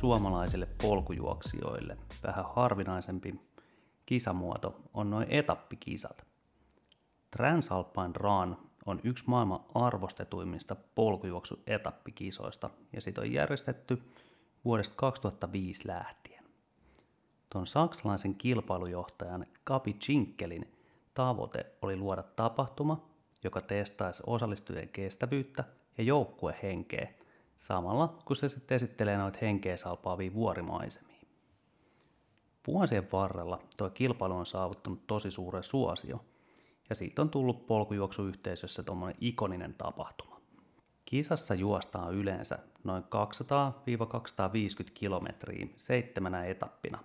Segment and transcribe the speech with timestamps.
[0.00, 3.40] suomalaisille polkujuoksijoille vähän harvinaisempi
[4.06, 6.26] kisamuoto on noin etappikisat.
[7.30, 8.56] Transalpine Run
[8.86, 14.02] on yksi maailman arvostetuimmista polkujuoksuetappikisoista ja siitä on järjestetty
[14.64, 16.44] vuodesta 2005 lähtien.
[17.50, 20.72] Tuon saksalaisen kilpailujohtajan Kapi Chinkelin
[21.14, 23.06] tavoite oli luoda tapahtuma,
[23.44, 25.64] joka testaisi osallistujien kestävyyttä
[25.98, 27.19] ja joukkuehenkeä,
[27.60, 31.20] samalla kun se sitten esittelee noita henkeä salpaavia vuorimaisemia.
[32.66, 36.24] Vuosien varrella tuo kilpailu on saavuttanut tosi suuren suosio,
[36.88, 40.40] ja siitä on tullut polkujuoksuyhteisössä tuommoinen ikoninen tapahtuma.
[41.04, 43.06] Kisassa juostaan yleensä noin 200-250
[44.94, 46.98] kilometriä seitsemänä etappina,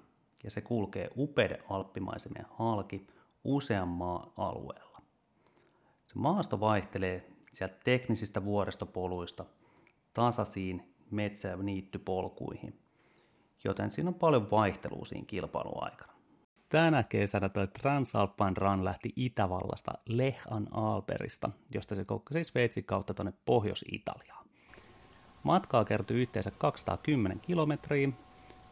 [0.43, 3.07] ja se kulkee upeiden alppimaisemien halki
[3.43, 5.01] usean maa-alueella.
[6.05, 9.45] Se maasto vaihtelee sieltä teknisistä vuoristopoluista
[10.15, 12.79] tasaisiin metsä- ja niittypolkuihin,
[13.63, 16.13] joten siinä on paljon vaihtelua siinä kilpailuaikana.
[16.69, 23.33] Tänä kesänä tuo Transalpine Run lähti Itävallasta Lehan Alperista, josta se kokkasi Sveitsin kautta tuonne
[23.45, 24.45] Pohjois-Italiaan.
[25.43, 28.09] Matkaa kertyi yhteensä 210 kilometriä,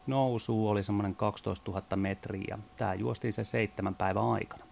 [0.06, 4.64] nousu oli semmoinen 12 000 metriä ja tämä juostiin se seitsemän päivän aikana.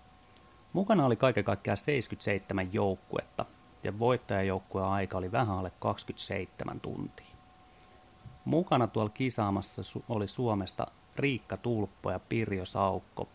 [0.72, 3.44] Mukana oli kaiken kaikkiaan 77 joukkuetta
[3.84, 7.26] ja voittajajoukkueen aika oli vähän alle 27 tuntia.
[8.44, 13.28] Mukana tuolla kisaamassa oli Suomesta Riikka Tulppo ja Pirjo Saukko.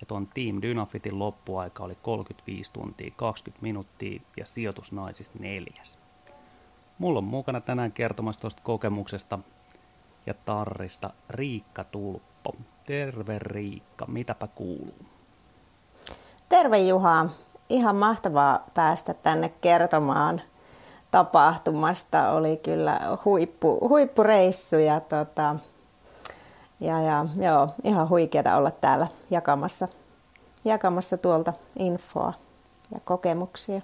[0.00, 5.98] Ja tuon Team Dynafitin loppuaika oli 35 tuntia 20 minuuttia ja sijoitus naisista neljäs.
[6.98, 9.38] Mulla on mukana tänään kertomassa tuosta kokemuksesta
[10.26, 12.54] ja tarrista Riikka Tulppo.
[12.86, 15.06] Terve Riikka, mitäpä kuuluu?
[16.48, 17.26] Terve Juha,
[17.70, 20.40] ihan mahtavaa päästä tänne kertomaan
[21.10, 22.30] tapahtumasta.
[22.30, 25.56] Oli kyllä huippu, huippureissu ja, tota,
[26.80, 29.88] ja, ja joo, ihan huikeaa olla täällä jakamassa,
[30.64, 32.32] jakamassa tuolta infoa
[32.94, 33.80] ja kokemuksia.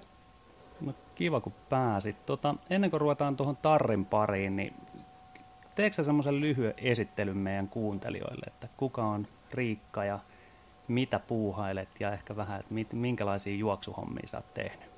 [0.81, 2.25] No, kiva kun pääsit.
[2.25, 4.73] Tota, ennen kuin ruvetaan tuohon tarrin pariin, niin
[5.75, 10.19] teekö semmoisen lyhyen esittelyn meidän kuuntelijoille, että kuka on Riikka ja
[10.87, 14.89] mitä puuhailet ja ehkä vähän, että minkälaisia juoksuhommia sä oot tehnyt?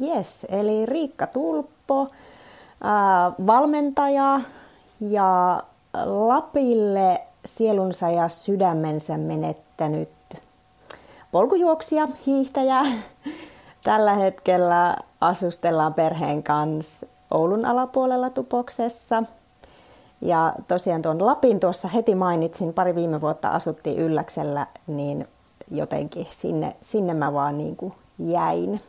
[0.00, 2.08] Yes, eli Riikka Tulppo,
[2.82, 4.40] ää, valmentaja
[5.00, 5.62] ja
[6.04, 10.10] Lapille sielunsa ja sydämensä menettänyt
[11.32, 12.80] polkujuoksija, hiihtäjä.
[13.84, 19.22] Tällä hetkellä asustellaan perheen kanssa Oulun alapuolella Tupoksessa–
[20.20, 25.26] ja tosiaan tuon Lapin tuossa heti mainitsin, pari viime vuotta asuttiin Ylläksellä, niin
[25.70, 28.80] jotenkin sinne, sinne mä vaan niin kuin jäin.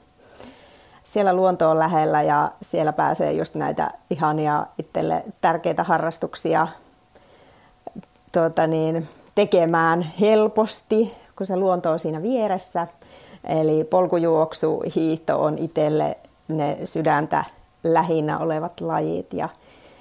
[1.04, 6.68] Siellä luonto on lähellä ja siellä pääsee just näitä ihania itselle tärkeitä harrastuksia
[8.32, 12.88] tuota niin, tekemään helposti, kun se luonto on siinä vieressä.
[13.44, 16.18] Eli polkujuoksu, hiihto on itselle
[16.48, 17.44] ne sydäntä
[17.84, 19.50] lähinnä olevat lajit ja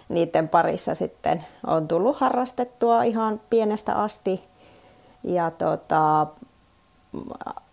[0.09, 4.43] niiden parissa sitten on tullut harrastettua ihan pienestä asti.
[5.25, 6.27] Ja tota,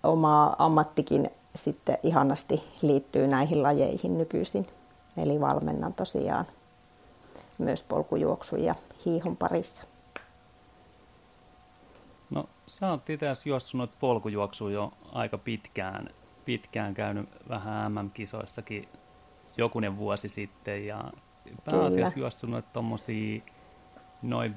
[0.04, 4.68] oma ammattikin sitten ihanasti liittyy näihin lajeihin nykyisin.
[5.18, 6.46] Eli valmennan tosiaan
[7.58, 8.76] myös polkujuoksun ja
[9.06, 9.84] hiihon parissa.
[12.30, 16.10] No sä oot itse asiassa juossut polkujuoksua jo aika pitkään,
[16.46, 18.90] pitkään käynyt vähän MM-kisoissakin
[19.58, 21.04] jokunen vuosi sitten ja
[21.66, 23.42] pääasiassa juossut noita tommosia
[24.24, 24.54] noin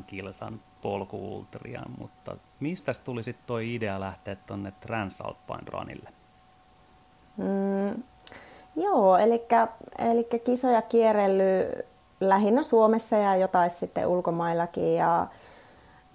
[0.00, 6.10] 50-100 kilsan polkuultria, mutta mistä tuli sitten toi idea lähteä tuonne Transalpine Runille?
[7.36, 8.02] Mm,
[8.76, 9.42] joo, eli,
[9.98, 11.86] eli kisoja kierrellyt
[12.20, 14.94] lähinnä Suomessa ja jotain sitten ulkomaillakin.
[14.94, 15.26] Ja,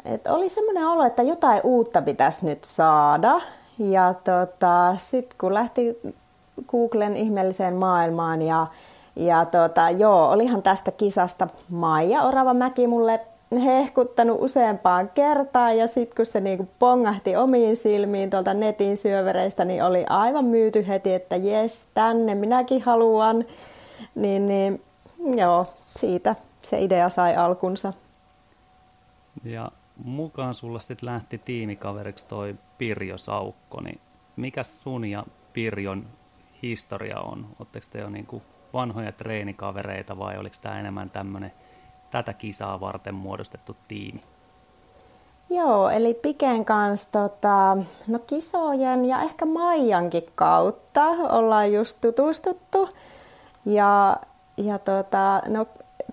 [0.05, 3.41] et oli semmoinen olo, että jotain uutta pitäisi nyt saada.
[3.79, 5.97] Ja tota, sitten kun lähti
[6.67, 8.67] Googlen ihmeelliseen maailmaan ja
[9.15, 13.19] ja tota, joo, olihan tästä kisasta Maija Oravamäki mulle
[13.51, 19.83] hehkuttanut useampaan kertaan ja sitten kun se niinku pongahti omiin silmiin tuolta netin syövereistä, niin
[19.83, 23.45] oli aivan myyty heti, että jes, tänne minäkin haluan.
[24.15, 24.81] Niin, niin
[25.35, 27.93] joo, siitä se idea sai alkunsa.
[29.43, 29.71] Ja
[30.03, 33.99] mukaan sulla sitten lähti tiimikaveriksi toi Pirjo Saukko, niin
[34.35, 35.23] mikä sun ja
[35.53, 36.05] Pirjon
[36.61, 37.47] historia on?
[37.59, 38.41] Oletteko te jo niinku
[38.75, 41.51] vanhoja treenikavereita vai oliko tämä enemmän tämmöinen
[42.11, 44.21] tätä kisaa varten muodostettu tiimi?
[45.49, 47.77] Joo, eli Piken kanssa tota,
[48.07, 52.89] no kisojen ja ehkä Maijankin kautta ollaan just tutustuttu.
[53.65, 54.17] Ja,
[54.57, 55.65] ja tota, no,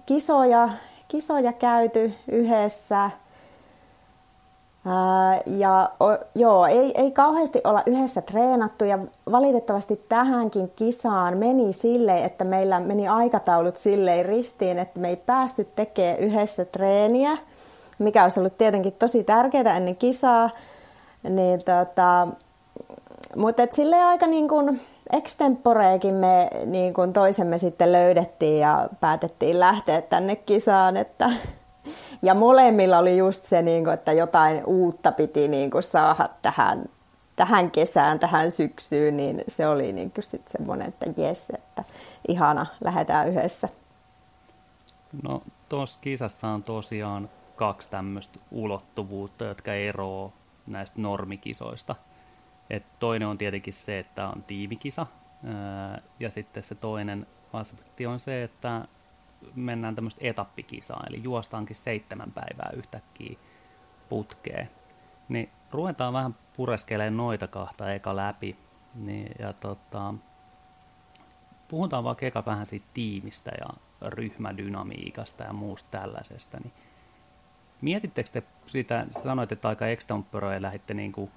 [0.06, 0.68] kisoja,
[1.08, 3.10] kisoja käyty yhdessä.
[5.46, 5.90] Ja
[6.34, 8.99] joo, ei, ei kauheasti olla yhdessä treenattu ja
[9.31, 15.69] valitettavasti tähänkin kisaan meni sille, että meillä meni aikataulut silleen ristiin, että me ei päästy
[15.76, 17.38] tekemään yhdessä treeniä,
[17.99, 20.50] mikä olisi ollut tietenkin tosi tärkeää ennen kisaa.
[21.23, 22.29] Niin tota,
[23.37, 24.81] mutta silleen aika niin kuin,
[25.12, 30.96] extemporeekin me niin kuin toisemme sitten löydettiin ja päätettiin lähteä tänne kisaan.
[30.96, 31.31] Että,
[32.23, 36.84] ja molemmilla oli just se, niin kuin, että jotain uutta piti niin kuin saada tähän,
[37.37, 41.84] tähän kesään, tähän syksyyn, niin se oli niin sitten semmoinen, että jes, että
[42.29, 43.69] ihana, lähdetään yhdessä.
[45.23, 50.32] No tuossa kisassa on tosiaan kaksi tämmöistä ulottuvuutta, jotka eroavat
[50.67, 51.94] näistä normikisoista–
[52.73, 55.06] et toinen on tietenkin se, että on tiimikisa,
[56.20, 58.88] ja sitten se toinen aspekti on se, että
[59.54, 63.38] mennään tämmöistä etappikisaa, eli juostaankin seitsemän päivää yhtäkkiä
[64.08, 64.70] putkeen.
[65.28, 68.56] Niin ruvetaan vähän pureskelemaan noita kahta eka läpi.
[68.94, 70.14] Niin, ja tota,
[71.68, 73.68] puhutaan vaikka eka vähän siitä tiimistä ja
[74.10, 76.58] ryhmädynamiikasta ja muusta tällaisesta.
[76.60, 76.72] Niin
[77.80, 81.30] mietittekö te sitä, sanoit, että aika extemporea lähditte niin kuin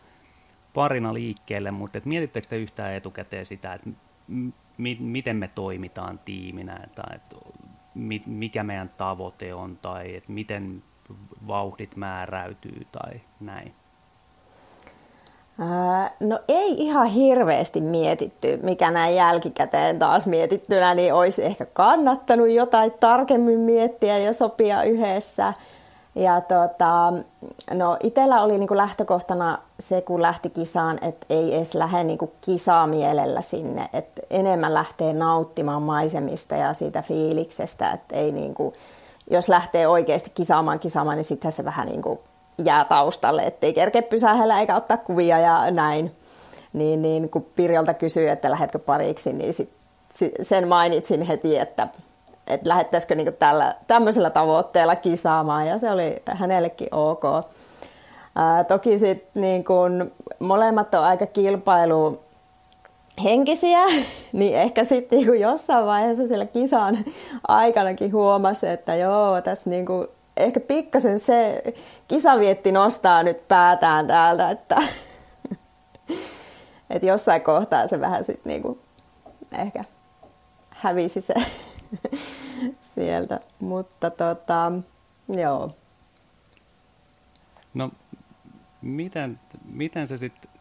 [0.73, 3.89] parina liikkeelle, mutta et mietittekö te yhtään etukäteen sitä, että
[4.77, 7.35] mi- miten me toimitaan tiiminä, tai että
[8.25, 10.83] mikä meidän tavoite on, tai että miten
[11.47, 13.73] vauhdit määräytyy tai näin?
[16.19, 22.91] no ei ihan hirveästi mietitty, mikä näin jälkikäteen taas mietittynä, niin olisi ehkä kannattanut jotain
[22.99, 25.53] tarkemmin miettiä ja sopia yhdessä–
[26.15, 27.13] ja tota,
[27.71, 32.87] no itellä oli niinku lähtökohtana se, kun lähti kisaan, että ei edes lähde niinku kisaa
[32.87, 38.73] mielellä sinne, että enemmän lähtee nauttimaan maisemista ja siitä fiiliksestä, että ei niinku,
[39.31, 42.21] jos lähtee oikeasti kisaamaan kisaamaan, niin sitten se vähän niinku
[42.57, 46.15] jää taustalle, ettei kerke pysähellä eikä ottaa kuvia ja näin.
[46.73, 49.69] Niin, niin kun Pirjolta kysyy, että lähdetkö pariksi, niin sit,
[50.41, 51.87] sen mainitsin heti, että
[52.47, 57.23] että lähettäisikö niinku tällä, tämmöisellä tavoitteella kisaamaan ja se oli hänellekin ok.
[58.35, 59.63] Ää, toki sitten niin
[60.39, 62.19] molemmat on aika kilpailu
[63.23, 63.85] henkisiä,
[64.33, 66.97] niin ehkä sitten niin jossain vaiheessa siellä kisan
[67.47, 70.07] aikanakin huomasi, että joo, tässä niin kuin,
[70.37, 71.63] ehkä pikkasen se
[72.07, 74.75] kisavietti nostaa nyt päätään täältä, että,
[76.89, 78.79] että jossain kohtaa se vähän sitten niin kuin,
[79.57, 79.83] ehkä
[80.69, 81.33] hävisi se
[82.95, 83.39] sieltä.
[83.59, 84.71] Mutta tota,
[85.27, 85.71] joo.
[87.73, 87.91] No,
[88.81, 90.51] miten, miten se sitten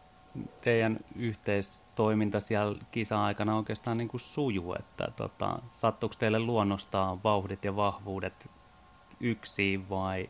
[0.61, 7.75] teidän yhteistoiminta siellä kisa-aikana oikeastaan niin kuin sujuu, että tota, sattuuko teille luonnostaan vauhdit ja
[7.75, 8.49] vahvuudet
[9.19, 10.29] yksin vai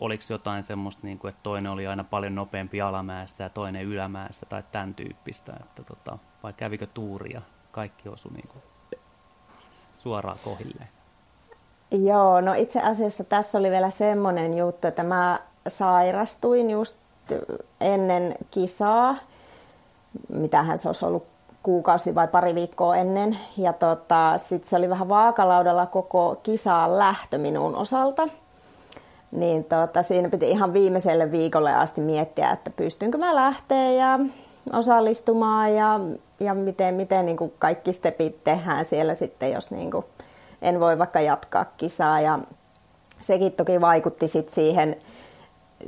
[0.00, 4.46] oliko jotain semmoista, niin kuin, että toinen oli aina paljon nopeampi alamäessä ja toinen ylämäessä
[4.46, 8.62] tai tämän tyyppistä, että tota, vai kävikö tuuria, kaikki osui niin kuin
[9.98, 10.88] suoraan kohilleen?
[11.90, 16.96] Joo, no itse asiassa tässä oli vielä semmoinen juttu, että mä sairastuin just
[17.80, 19.16] ennen kisaa,
[20.28, 21.26] mitähän se olisi ollut
[21.62, 23.38] kuukausi vai pari viikkoa ennen.
[23.56, 28.28] Ja tota, sitten se oli vähän vaakalaudalla koko kisaan lähtö minun osalta.
[29.30, 34.18] Niin tota, siinä piti ihan viimeiselle viikolle asti miettiä, että pystynkö mä lähteä ja
[34.74, 36.00] osallistumaan ja,
[36.40, 40.04] ja miten, miten niin kuin kaikki stepit tehdään siellä sitten, jos niin kuin
[40.62, 42.20] en voi vaikka jatkaa kisaa.
[42.20, 42.38] Ja
[43.20, 44.96] sekin toki vaikutti sit siihen,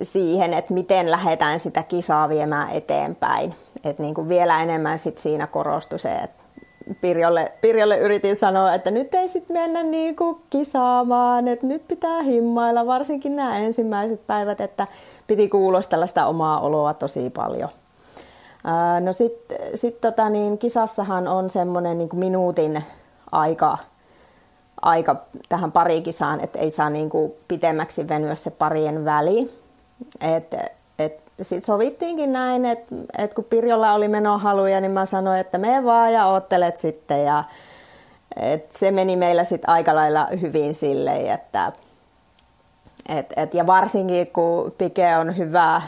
[0.03, 3.55] siihen, että miten lähdetään sitä kisaa viemään eteenpäin.
[3.85, 6.41] Et niin kuin vielä enemmän sit siinä korostui se, että
[7.01, 12.23] Pirjolle, Pirjolle yritin sanoa, että nyt ei sitten mennä niin kuin kisaamaan, että nyt pitää
[12.23, 14.87] himmailla, varsinkin nämä ensimmäiset päivät, että
[15.27, 17.69] piti kuulostella sitä omaa oloa tosi paljon.
[19.01, 22.85] No sitten sit tota niin, kisassahan on semmoinen niin minuutin
[23.33, 23.79] aika,
[24.83, 25.17] aika
[25.49, 29.61] tähän parikisaan, että ei saa niin kuin pitemmäksi venyä se parien väli.
[30.21, 30.55] Et,
[30.99, 35.85] et, sitten sovittiinkin näin, että et kun Pirjolla oli menohaluja, niin mä sanoin, että me
[35.85, 37.25] vaan ja oottelet sitten.
[37.25, 37.45] Ja,
[38.37, 41.73] et se meni meillä sitten aika lailla hyvin silleen, että
[43.09, 45.83] et, et, ja varsinkin kun Pike on hyvä,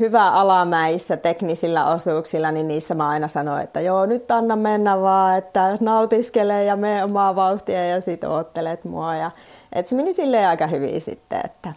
[0.00, 5.38] hyvä alamäissä teknisillä osuuksilla, niin niissä mä aina sanoin, että joo, nyt anna mennä vaan,
[5.38, 9.16] että nautiskele ja me omaa vauhtia ja sit oottelet mua.
[9.16, 9.30] Ja,
[9.72, 11.72] et se meni silleen aika hyvin sitten, että...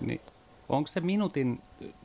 [0.00, 0.20] Niin,
[0.68, 1.62] Onko se minuutin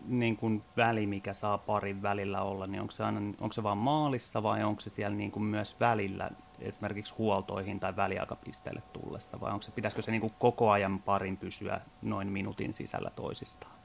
[0.07, 3.77] niin kuin väli, mikä saa parin välillä olla, niin onko se, aina, onko se vaan
[3.77, 6.29] maalissa vai onko se siellä niin kuin myös välillä
[6.59, 11.81] esimerkiksi huoltoihin tai väliaikapisteelle tullessa vai onko se, pitäisikö se niin koko ajan parin pysyä
[12.01, 13.78] noin minuutin sisällä toisistaan?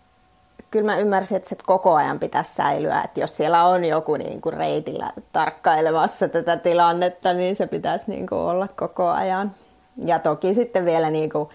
[0.70, 4.40] Kyllä mä ymmärsin, että se koko ajan pitäisi säilyä, että jos siellä on joku niin
[4.40, 9.54] kuin reitillä tarkkailemassa tätä tilannetta, niin se pitäisi niin kuin olla koko ajan.
[10.04, 11.48] Ja toki sitten vielä niin kuin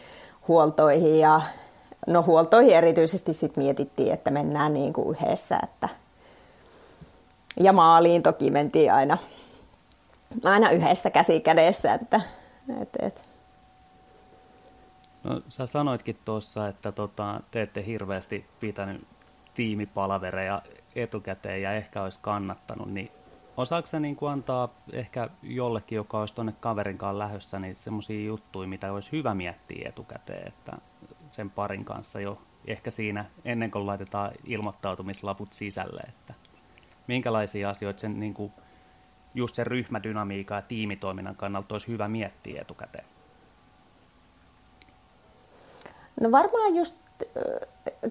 [0.48, 1.42] huoltoihin ja
[2.08, 5.60] no huoltoihin erityisesti sit mietittiin, että mennään niin kuin yhdessä.
[5.64, 5.90] Että...
[7.60, 9.18] Ja maaliin toki mentiin aina,
[10.44, 11.94] aina yhdessä käsi kädessä.
[11.94, 12.22] Että,
[12.82, 13.29] et, et.
[15.24, 19.08] No, sä sanoitkin tuossa, että tota, te ette hirveästi pitänyt
[19.54, 20.62] tiimipalavereja
[20.96, 23.12] etukäteen ja ehkä olisi kannattanut, niin
[23.58, 28.94] osaako niin kuin antaa ehkä jollekin, joka olisi tuonne kaverinkaan lähössä, niin semmoisia juttuja, mitä
[28.94, 30.78] olisi hyvä miettiä etukäteen, että
[31.28, 36.34] sen parin kanssa jo ehkä siinä ennen kuin laitetaan ilmoittautumislaput sisälle, että
[37.08, 38.54] minkälaisia asioita sen niin kuin,
[39.36, 43.06] just sen ryhmädynamiikan ja tiimitoiminnan kannalta olisi hyvä miettiä etukäteen?
[46.20, 46.98] No varmaan just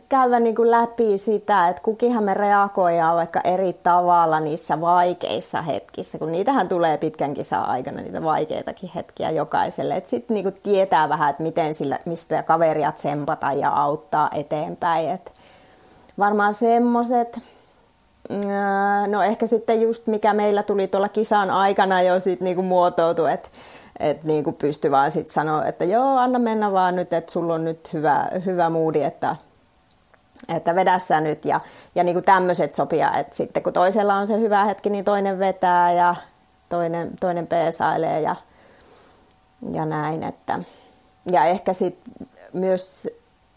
[0.08, 6.18] käydä niin kuin läpi sitä, että kukinhan me reagoidaan vaikka eri tavalla niissä vaikeissa hetkissä,
[6.18, 10.02] kun niitähän tulee pitkän kisan aikana, niitä vaikeitakin hetkiä jokaiselle.
[10.06, 15.10] Sitten niin tietää vähän, että miten sillä, mistä kaveria tsempata ja auttaa eteenpäin.
[15.10, 15.32] Et
[16.18, 17.38] varmaan semmoiset,
[18.28, 23.32] mm, no ehkä sitten just mikä meillä tuli tuolla kisan aikana jo sit niin muotoutui,
[23.32, 23.48] että
[24.00, 27.54] että niin kuin pysty vaan sitten sanoa, että joo, anna mennä vaan nyt, että sulla
[27.54, 29.36] on nyt hyvä, hyvä moodi, että,
[30.56, 31.44] että vedä sä nyt.
[31.44, 31.60] Ja,
[31.94, 35.38] ja niin kuin tämmöiset sopia, että sitten kun toisella on se hyvä hetki, niin toinen
[35.38, 36.14] vetää ja
[36.68, 38.36] toinen, toinen peesailee ja,
[39.72, 40.22] ja näin.
[40.22, 40.58] Että,
[41.32, 43.08] ja ehkä sitten myös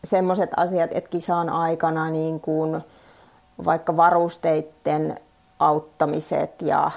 [0.04, 2.82] semmoiset asiat, että kisan aikana niin kuin
[3.66, 5.20] vaikka varusteiden
[5.60, 6.92] auttamiset ja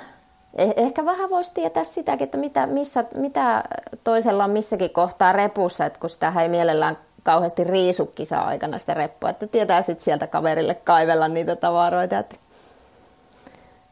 [0.58, 3.64] ehkä vähän voisi tietää sitäkin, että mitä, missä, mitä
[4.04, 9.30] toisella on missäkin kohtaa repussa, että kun sitä ei mielellään kauheasti riisu kisa-aikana sitä reppua,
[9.30, 12.18] että tietää sitten sieltä kaverille kaivella niitä tavaroita.
[12.18, 12.36] Että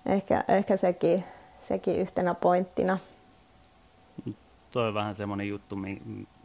[0.06, 1.24] ehkä, ehkä sekin,
[1.60, 2.98] sekin yhtenä pointtina.
[4.70, 5.76] Toi on vähän semmoinen juttu,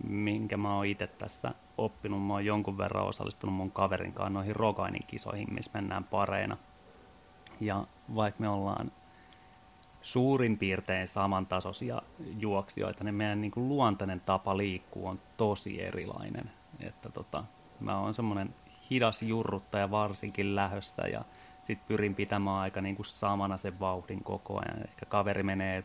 [0.08, 2.26] minkä mä oon itse tässä oppinut.
[2.28, 6.58] Mä oon jonkun verran osallistunut mun kaverin kanssa noihin Rogainin kisoihin, missä mennään pareina.
[7.60, 7.84] Ja
[8.16, 8.92] vaikka me ollaan
[10.08, 12.02] suurin piirtein samantasoisia
[12.40, 16.52] juoksijoita, niin meidän niin kuin luontainen tapa liikkua on tosi erilainen.
[16.80, 17.44] Että tota,
[17.80, 18.56] mä oon semmoinen
[18.90, 21.26] hidas jurruttaja varsinkin lähössä ja
[21.64, 24.84] sitten pyrin pitämään aika niin kuin samana sen vauhdin koko ajan.
[24.84, 25.84] Ehkä kaveri menee,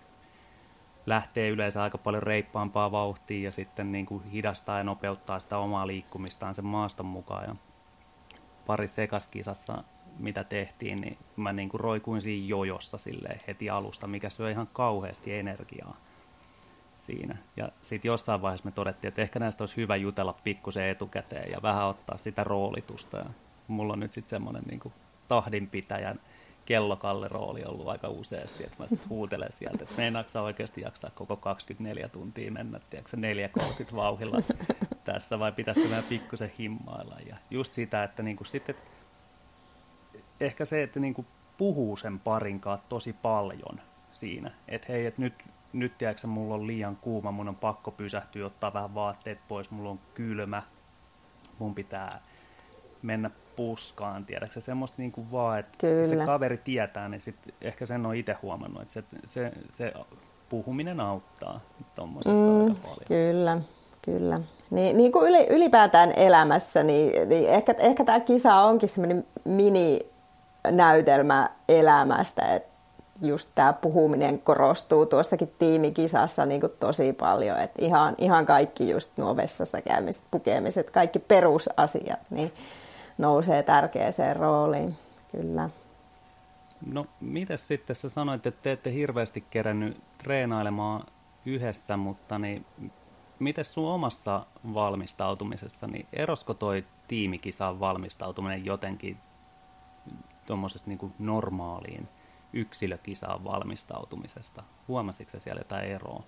[1.06, 5.86] lähtee yleensä aika paljon reippaampaa vauhtia ja sitten niin kuin hidastaa ja nopeuttaa sitä omaa
[5.86, 7.44] liikkumistaan sen maaston mukaan.
[7.48, 7.56] Ja
[8.66, 9.84] pari sekaskisassa
[10.18, 14.68] mitä tehtiin, niin mä niin kuin roikuin siinä jojossa sille heti alusta, mikä syö ihan
[14.72, 15.96] kauheasti energiaa
[16.96, 17.36] siinä.
[17.56, 21.62] Ja sitten jossain vaiheessa me todettiin, että ehkä näistä olisi hyvä jutella pikkusen etukäteen ja
[21.62, 23.16] vähän ottaa sitä roolitusta.
[23.16, 23.26] Ja
[23.68, 24.92] mulla on nyt sitten semmoinen niin
[25.28, 26.20] tahdinpitäjän
[26.64, 31.36] kellokalle rooli ollut aika useasti, että mä sitten huutelen sieltä, että meinaatko oikeasti jaksaa koko
[31.36, 33.16] 24 tuntia mennä, tiedätkö
[33.90, 34.38] 4.30 vauhilla
[35.04, 37.16] tässä vai pitäisikö mä pikkusen himmailla.
[37.26, 38.74] Ja just sitä, että niin kuin sitten
[40.40, 41.26] ehkä se, että niin kuin
[41.58, 43.80] puhuu sen parin kanssa tosi paljon
[44.12, 44.50] siinä.
[44.68, 45.34] Että hei, että nyt,
[45.72, 49.90] nyt tiedätkö, mulla on liian kuuma, mun on pakko pysähtyä, ottaa vähän vaatteet pois, mulla
[49.90, 50.62] on kylmä,
[51.58, 52.20] mun pitää
[53.02, 56.04] mennä puskaan, tiedätkö semmoista niin kuin vaan, että Kyllä.
[56.04, 59.92] se kaveri tietää, niin sit ehkä sen on itse huomannut, että se, se, se
[60.48, 61.60] puhuminen auttaa
[61.94, 63.04] tuommoisessa mm, aika paljon.
[63.08, 63.60] Kyllä,
[64.02, 64.38] kyllä.
[64.70, 70.11] Niin, niin kuin ylipäätään elämässä, niin, niin ehkä, ehkä tämä kisa onkin semmoinen mini
[70.70, 72.72] näytelmä elämästä, että
[73.22, 79.16] just tämä puhuminen korostuu tuossakin tiimikisassa niin kuin tosi paljon, että ihan, ihan kaikki just
[79.16, 82.52] nuo vessassa käymiset, pukemiset, kaikki perusasiat, niin
[83.18, 84.96] nousee tärkeäseen rooliin,
[85.32, 85.70] kyllä.
[86.86, 91.04] No, miten sitten sä sanoit, että te ette hirveästi kerännyt treenailemaan
[91.46, 92.66] yhdessä, mutta niin
[93.38, 99.16] miten sun omassa valmistautumisessa, niin erosko toi tiimikisaan valmistautuminen jotenkin
[100.46, 102.08] tuommoisesta niin normaaliin
[102.52, 104.62] yksilökisaan valmistautumisesta?
[104.88, 106.22] Huomasitko siellä jotain eroa?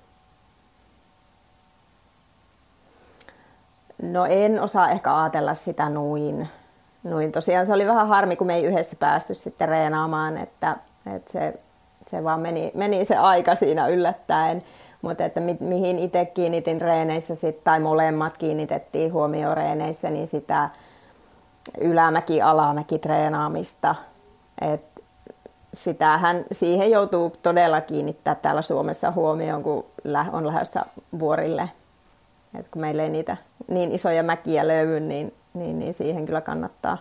[4.03, 6.49] No en osaa ehkä ajatella sitä noin.
[7.05, 7.33] noin.
[7.33, 10.77] Tosiaan se oli vähän harmi, kun me ei yhdessä päästy sitten reenaamaan, että,
[11.15, 11.55] että se,
[12.03, 14.63] se vaan meni, meni se aika siinä yllättäen.
[15.03, 20.71] Mutta että mi, mihin itse kiinnitin reeneissä sit, tai molemmat kiinnitettiin huomioon reeneissä, niin sitä,
[21.81, 23.95] ylämäki, alamäki treenaamista.
[24.61, 25.03] Et
[25.75, 29.87] sitähän, siihen joutuu todella kiinnittää täällä Suomessa huomioon, kun
[30.33, 30.87] on lähdössä
[31.19, 31.71] vuorille.
[32.59, 33.37] Et kun meillä ei niitä
[33.69, 36.99] niin isoja mäkiä löydy, niin, niin, niin siihen kyllä kannattaa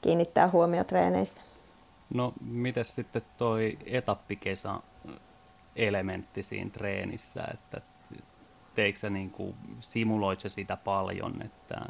[0.00, 1.42] kiinnittää huomio treeneissä.
[2.14, 4.80] No, miten sitten toi etappikesa
[5.76, 7.80] elementti siinä treenissä, että
[8.74, 11.80] teikö sä niin kuin, simuloit sä sitä paljon, että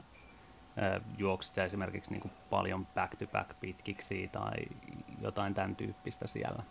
[1.19, 4.57] juoksit sä esimerkiksi niin kuin paljon back-to-back pitkiksi tai
[5.21, 6.63] jotain tämän tyyppistä siellä?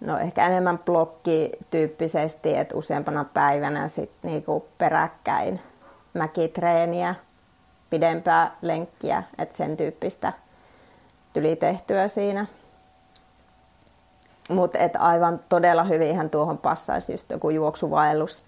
[0.00, 5.60] No ehkä enemmän blokkityyppisesti, että useampana päivänä sitten niinku peräkkäin
[6.14, 7.14] mäkitreeniä,
[7.90, 10.32] pidempää lenkkiä, että sen tyyppistä
[11.32, 12.46] tuli tehtyä siinä.
[14.50, 18.42] Mutta aivan todella hyvinhän tuohon passaisi just joku juoksuvaellus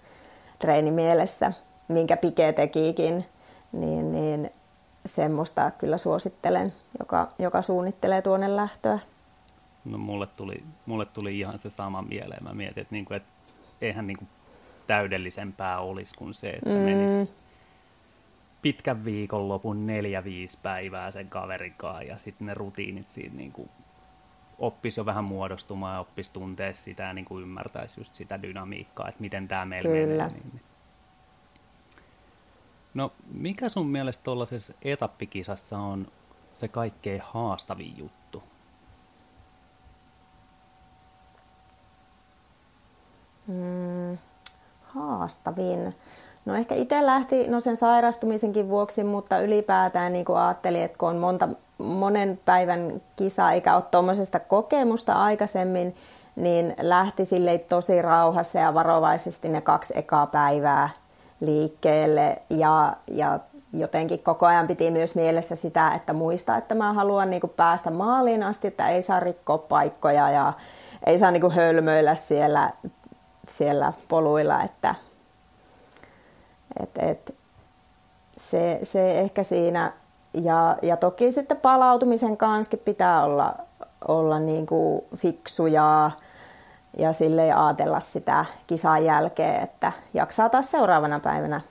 [0.59, 1.53] treeni mielessä,
[1.87, 3.25] minkä Pike tekikin,
[3.71, 4.51] niin, niin
[5.05, 8.99] semmoista kyllä suosittelen, joka, joka suunnittelee tuonne lähtöä.
[9.85, 12.43] No mulle tuli, mulle tuli ihan se sama mieleen.
[12.43, 13.29] Mä mietin, että, niinku, että
[13.81, 14.25] eihän niinku
[14.87, 16.75] täydellisempää olisi kuin se, että mm.
[16.75, 17.29] menisi
[18.61, 23.69] pitkän viikonlopun neljä-viisi päivää sen kaverin kanssa ja sitten ne rutiinit siinä niinku
[24.59, 29.07] oppisi jo vähän muodostumaan ja oppisi tuntea sitä ja niin kuin ymmärtäisi just sitä dynamiikkaa,
[29.09, 30.23] että miten tämä meillä Kyllä.
[30.23, 30.27] menee.
[30.27, 30.61] Niin, niin.
[32.99, 36.07] No, mikä sun mielestä tuollaisessa etappikisassa on
[36.53, 38.43] se kaikkein haastavin juttu?
[43.47, 44.17] Mm,
[44.81, 45.95] haastavin.
[46.45, 51.17] No ehkä itse lähti no sen sairastumisenkin vuoksi, mutta ylipäätään niin ajattelin, että kun on
[51.17, 55.95] monta, monen päivän kisa eikä ole tuommoisesta kokemusta aikaisemmin,
[56.35, 60.89] niin lähti sille tosi rauhassa ja varovaisesti ne kaksi ekaa päivää
[61.39, 63.39] liikkeelle ja, ja
[63.73, 67.91] jotenkin koko ajan piti myös mielessä sitä, että muista, että mä haluan niin kuin päästä
[67.91, 70.53] maaliin asti, että ei saa rikkoa paikkoja ja
[71.05, 72.71] ei saa niin kuin hölmöillä siellä,
[73.47, 74.95] siellä poluilla, että
[76.79, 77.35] et, et,
[78.37, 79.93] se, se ehkä siinä.
[80.33, 83.55] Ja, ja toki sitten palautumisen kanssa pitää olla,
[84.07, 86.11] olla niin kuin fiksuja ja
[87.11, 91.61] sille ajatella sitä kisan jälkeen, että jaksaa taas seuraavana päivänä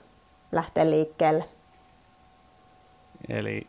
[0.51, 1.45] lähteä liikkeelle.
[3.29, 3.67] Eli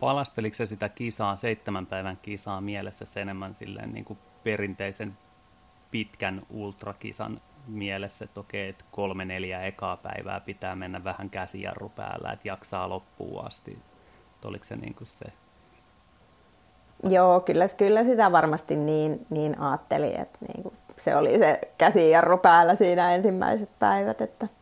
[0.00, 5.18] palasteliko se sitä kisaa, seitsemän päivän kisaa mielessä enemmän silleen niin kuin perinteisen
[5.90, 12.32] pitkän ultrakisan mielessä, että okei, että kolme neljä ekaa päivää pitää mennä vähän käsijarru päällä,
[12.32, 13.78] että jaksaa loppuun asti.
[14.44, 15.24] Oliko se niin kuin se?
[17.08, 22.38] Joo, kyllä, kyllä sitä varmasti niin, niin ajattelin, että niin kuin se oli se käsijarru
[22.38, 24.46] päällä siinä ensimmäiset päivät, että–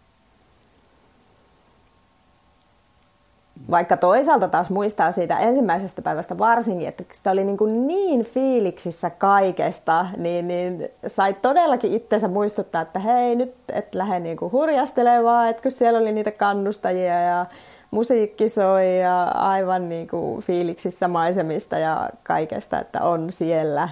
[3.70, 9.10] Vaikka toisaalta taas muistaa siitä ensimmäisestä päivästä varsinkin, että sitä oli niin, kuin niin fiiliksissä
[9.10, 15.48] kaikesta, niin, niin sai todellakin itsensä muistuttaa, että hei nyt et lähde niin kuin hurjastelemaan,
[15.48, 17.46] että kun siellä oli niitä kannustajia ja
[17.90, 23.88] musiikki soi ja aivan niin kuin fiiliksissä maisemista ja kaikesta, että on siellä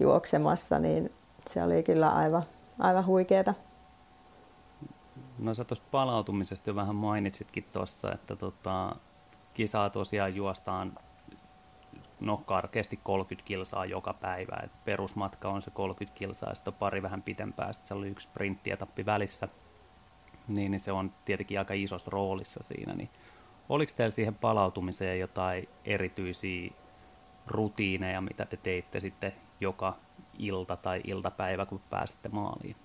[0.00, 1.12] juoksemassa, niin
[1.48, 2.42] se oli kyllä aivan,
[2.78, 3.54] aivan huikeeta.
[5.38, 8.96] No sä tuosta palautumisesta jo vähän mainitsitkin tuossa, että tota,
[9.54, 10.92] kisaa tosiaan juostaan
[12.20, 14.60] no karkeasti 30 kilsaa joka päivä.
[14.64, 17.72] Et perusmatka on se 30 kilsaa ja sitten pari vähän pitempää.
[17.72, 19.48] Sitten se oli yksi sprinttietappi välissä.
[20.48, 22.94] Niin, niin se on tietenkin aika isossa roolissa siinä.
[22.94, 23.10] Niin
[23.72, 26.70] oliko teillä siihen palautumiseen jotain erityisiä
[27.46, 29.96] rutiineja, mitä te teitte sitten joka
[30.38, 32.76] ilta tai iltapäivä, kun pääsitte maaliin?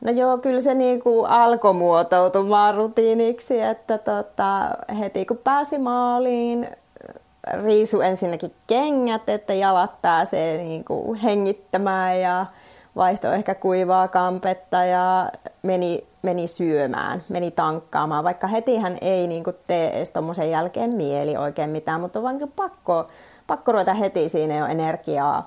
[0.00, 6.68] No joo, kyllä se niin kuin alkoi muotoutumaan rutiiniksi, että tota, heti kun pääsi maaliin,
[7.64, 12.46] riisu ensinnäkin kengät, että jalat pääsee niin kuin hengittämään ja
[12.96, 15.30] vaihtoi ehkä kuivaa kampetta ja
[15.62, 20.94] meni, meni syömään, meni tankkaamaan, vaikka heti hän ei niin kuin tee edes tuommoisen jälkeen
[20.94, 23.08] mieli oikein mitään, mutta on vaan niin pakko,
[23.46, 25.46] pakko ruveta heti siinä jo energiaa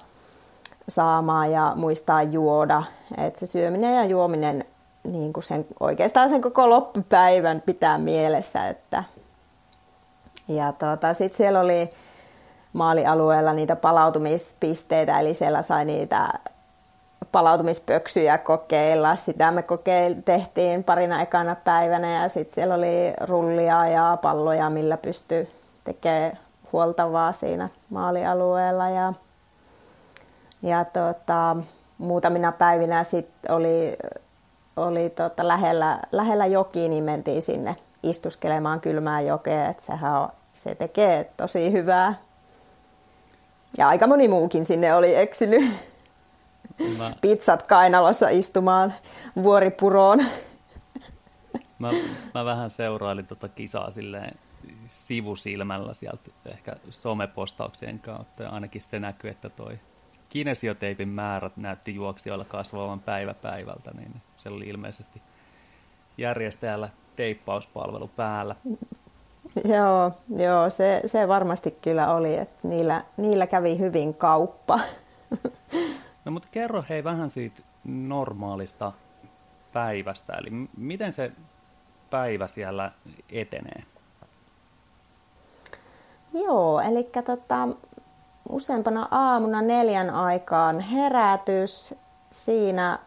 [0.89, 2.83] saamaan ja muistaa juoda.
[3.17, 4.65] Että se syöminen ja juominen
[5.03, 8.67] niin kuin sen, oikeastaan sen koko loppupäivän pitää mielessä.
[8.67, 9.03] Että.
[10.47, 11.89] Ja tuota, sitten siellä oli
[12.73, 16.29] maalialueella niitä palautumispisteitä, eli siellä sai niitä
[17.31, 19.15] palautumispöksyjä kokeilla.
[19.15, 24.97] Sitä me kokeil, tehtiin parina ekana päivänä ja sitten siellä oli rullia ja palloja, millä
[24.97, 25.49] pystyi
[25.83, 26.37] tekemään
[26.73, 28.89] huoltavaa siinä maalialueella.
[28.89, 29.13] Ja
[30.61, 31.55] ja tota,
[31.97, 33.97] muutamina päivinä sitten oli,
[34.77, 40.75] oli tota lähellä, lähellä joki, niin mentiin sinne istuskelemaan kylmään jokeen, että sehän on, se
[40.75, 42.13] tekee tosi hyvää.
[43.77, 45.63] Ja aika moni muukin sinne oli eksynyt.
[46.97, 47.11] Mä...
[47.21, 48.93] Pizzat kainalossa istumaan
[49.43, 50.25] vuoripuroon.
[51.79, 51.91] Mä,
[52.33, 54.37] mä vähän seurailin tota kisaa silleen
[54.87, 59.79] sivusilmällä sieltä ehkä somepostauksien kautta ja ainakin se näkyy, että toi
[60.29, 65.21] kinesioteipin määrät näytti juoksijoilla kasvavan päivä päivältä, niin se oli ilmeisesti
[66.17, 68.55] järjestäjällä teippauspalvelu päällä.
[69.65, 74.79] Joo, joo se, se varmasti kyllä oli, että niillä, niillä kävi hyvin kauppa.
[76.27, 78.91] No mutta kerro hei vähän siitä normaalista
[79.73, 81.31] päivästä, eli miten se
[82.09, 82.91] päivä siellä
[83.31, 83.83] etenee?
[86.33, 87.67] Joo, eli tota,
[88.49, 91.95] useampana aamuna neljän aikaan herätys.
[92.29, 92.99] Siinä,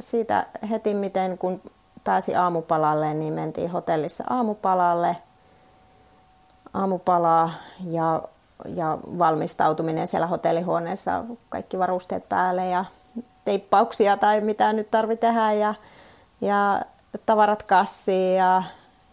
[0.00, 1.62] siitä heti miten kun
[2.04, 5.16] pääsi aamupalalle, niin mentiin hotellissa aamupalalle.
[6.74, 7.52] Aamupalaa
[7.84, 8.22] ja,
[8.66, 12.84] ja valmistautuminen siellä hotellihuoneessa, kaikki varusteet päälle ja
[13.44, 15.74] teippauksia tai mitä nyt tarvitsee tehdä ja,
[16.40, 16.82] ja
[17.26, 18.62] tavarat kassiin ja,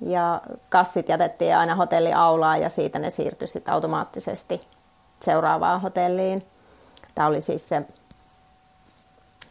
[0.02, 4.62] ja kassit jätettiin aina hotelliaulaan ja siitä ne siirtyi sitten automaattisesti
[5.20, 6.46] seuraavaan hotelliin.
[7.16, 7.82] Tämä oli siis se,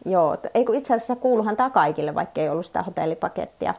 [0.05, 3.73] joo, ei kun itse asiassa kuuluhan tämä kaikille, vaikka ei ollut sitä hotellipakettia.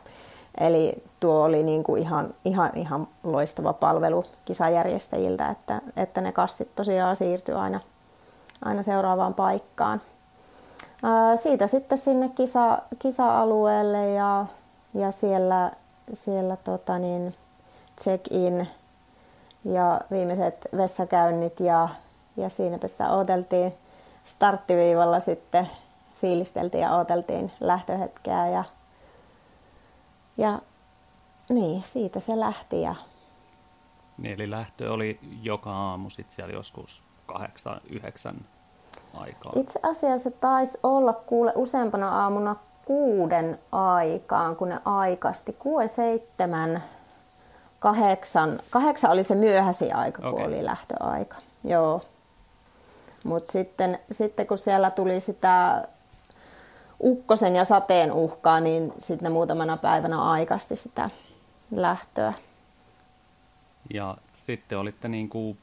[0.59, 6.75] Eli tuo oli niin kuin ihan, ihan, ihan loistava palvelu kisajärjestäjiltä, että, että ne kassit
[6.75, 7.81] tosiaan siirtyi aina,
[8.65, 10.01] aina seuraavaan paikkaan.
[11.03, 14.47] Ää, siitä sitten sinne kisa, kisa-alueelle ja,
[14.95, 15.71] ja siellä,
[16.13, 17.35] siellä tota niin,
[18.01, 18.69] check-in
[19.65, 21.89] ja viimeiset vessakäynnit ja,
[22.37, 23.75] ja siinäpä sitä odoteltiin
[24.25, 25.69] starttiviivalla sitten
[26.21, 28.65] fiilisteltiin ja odoteltiin lähtöhetkeä ja,
[30.37, 30.59] ja
[31.49, 32.83] niin, siitä se lähti.
[32.83, 32.95] Ja...
[34.19, 38.37] Niin, eli lähtö oli joka aamu sitten siellä joskus kahdeksan, yhdeksän
[39.15, 39.53] aikaa.
[39.57, 45.53] Itse asiassa se taisi olla kuule useampana aamuna kuuden aikaan, kun ne aikasti.
[45.53, 46.83] Kuuden seitsemän
[47.79, 50.47] kahdeksan, kahdeksan oli se myöhäisin aika, kun okay.
[50.47, 51.37] oli lähtöaika.
[51.65, 52.01] Joo.
[53.25, 55.89] Mutta sitten, sitten kun siellä tuli sitä
[57.01, 61.11] ukkosen ja sateen uhkaa, niin sitten muutamana päivänä aikasti sitä
[61.71, 62.33] lähtöä.
[63.95, 65.59] Ja sitten olitte niin kuin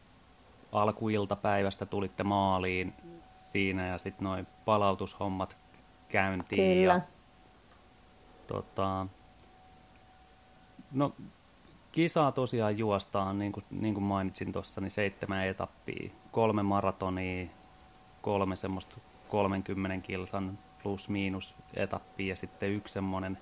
[0.71, 2.93] alkuiltapäivästä tulitte maaliin
[3.37, 5.57] siinä ja sitten noin palautushommat
[6.09, 6.77] käyntiin.
[6.77, 6.93] Kyllä.
[6.93, 7.01] Ja,
[8.47, 9.07] tota,
[10.91, 11.13] no
[11.91, 17.47] kisaa tosiaan juostaan, niin kuin, niin kuin mainitsin tuossa, niin seitsemän etappia, kolme maratonia,
[18.21, 18.97] kolme semmoista
[19.29, 23.37] 30 kilsan plus-miinus etappia ja sitten yksi semmoinen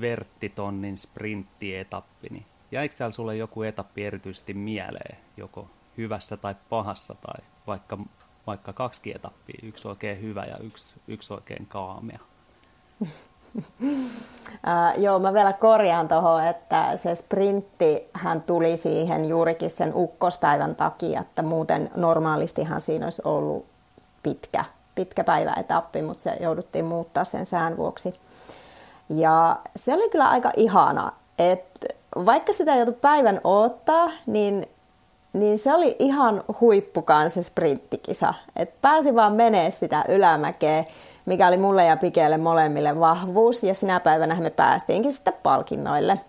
[0.00, 2.28] verttitonnin sprinttietappi.
[2.30, 7.98] Niin jäikö siellä sulle joku etappi erityisesti mieleen, joko hyvässä tai pahassa tai vaikka,
[8.46, 12.18] vaikka kaksi etappia, yksi oikein hyvä ja yksi, yksi oikein kaamea?
[13.56, 20.76] Uh, joo, mä vielä korjaan tuohon, että se sprintti hän tuli siihen juurikin sen ukkospäivän
[20.76, 23.66] takia, että muuten normaalistihan siinä olisi ollut
[24.22, 28.12] pitkä, pitkä päiväetappi, mutta se jouduttiin muuttaa sen sään vuoksi.
[29.08, 31.86] Ja se oli kyllä aika ihana, että
[32.26, 34.68] vaikka sitä joutui päivän odottaa, niin,
[35.32, 38.34] niin se oli ihan huippukaan se sprinttikisa.
[38.56, 40.84] Et pääsi vaan menee sitä ylämäkeä
[41.26, 43.62] mikä oli mulle ja Pikeelle molemmille vahvuus.
[43.62, 46.20] Ja sinä päivänä me päästiinkin sitten palkinnoille.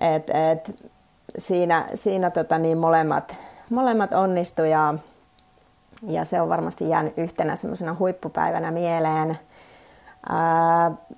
[0.00, 0.90] Et, et,
[1.38, 3.36] siinä siinä tota niin, molemmat,
[3.70, 4.94] molemmat onnistu ja,
[6.02, 9.38] ja se on varmasti jäänyt yhtenä semmoisena huippupäivänä mieleen.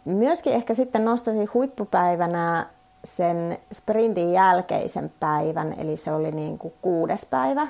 [0.08, 2.66] Myöskin ehkä sitten nostaisin huippupäivänä
[3.04, 7.66] sen sprintin jälkeisen päivän, eli se oli niin kuin kuudes päivä.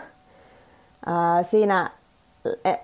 [1.42, 1.90] Siinä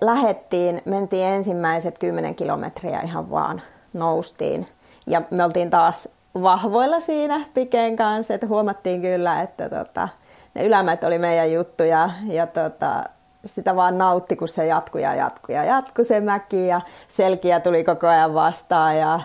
[0.01, 3.61] lähettiin, mentiin ensimmäiset 10 kilometriä ihan vaan
[3.93, 4.67] noustiin.
[5.07, 6.09] Ja me oltiin taas
[6.41, 10.09] vahvoilla siinä Pikeen kanssa, että huomattiin kyllä, että tota,
[10.53, 13.03] ne ylämät oli meidän juttu ja, ja tota,
[13.45, 17.83] sitä vaan nautti, kun se jatkui ja jatkui ja jatkui se mäki ja selkiä tuli
[17.83, 19.19] koko ajan vastaan ja,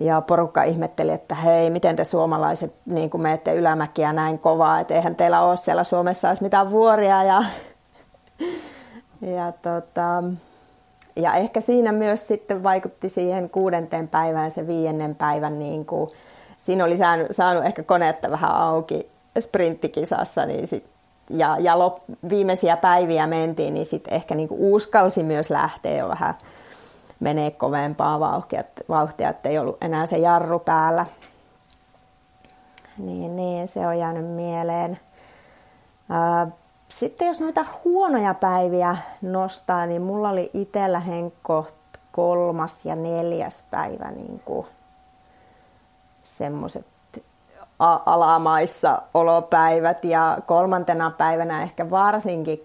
[0.00, 4.94] ja porukka ihmetteli, että hei, miten te suomalaiset niin kuin menette ylämäkiä näin kovaa, että
[4.94, 7.44] eihän teillä ole siellä Suomessa edes mitään vuoria ja
[9.20, 10.22] ja, tota,
[11.16, 16.10] ja ehkä siinä myös sitten vaikutti siihen kuudenteen päivään se viiennen päivän, niin kuin,
[16.56, 20.89] siinä oli saanut, saanut ehkä koneetta vähän auki sprinttikisassa, niin sit,
[21.30, 26.08] ja, ja lop, viimeisiä päiviä mentiin, niin sitten ehkä niin kuin uskalsi myös lähteä jo
[26.08, 26.34] vähän
[27.20, 31.06] menee kovempaa vauhtia, vauhtia, että ei ollut enää se jarru päällä.
[32.98, 34.98] Niin, niin, se on jäänyt mieleen.
[36.88, 41.66] Sitten jos noita huonoja päiviä nostaa, niin mulla oli itsellä Henkko
[42.12, 44.42] kolmas ja neljäs päivä niin
[46.24, 46.86] semmoiset
[48.06, 52.60] alamaissa olopäivät ja kolmantena päivänä ehkä varsinkin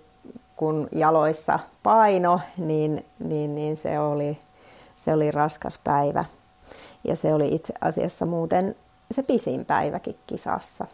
[0.56, 4.38] kun jaloissa paino, niin, niin, niin se, oli,
[4.96, 6.26] se oli raskas päivä.
[7.04, 8.76] Ja se oli itse asiassa muuten
[9.12, 10.86] se pisin päiväkin kisassa.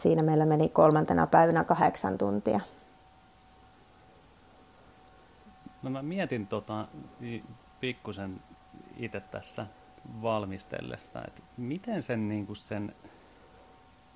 [0.00, 2.60] Siinä meillä meni kolmantena päivänä kahdeksan tuntia.
[5.82, 6.86] No mä mietin tota,
[7.80, 8.30] pikkusen
[8.96, 9.66] itse tässä
[10.22, 12.94] valmistellessa, että miten sen, niin kuin sen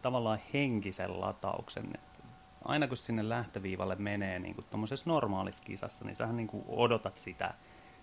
[0.02, 2.22] tavallaan henkisen latauksen, että
[2.64, 4.66] aina kun sinne lähtöviivalle menee niin kuin
[5.04, 7.54] normaalissa kisassa, niin sähän niin kuin odotat sitä,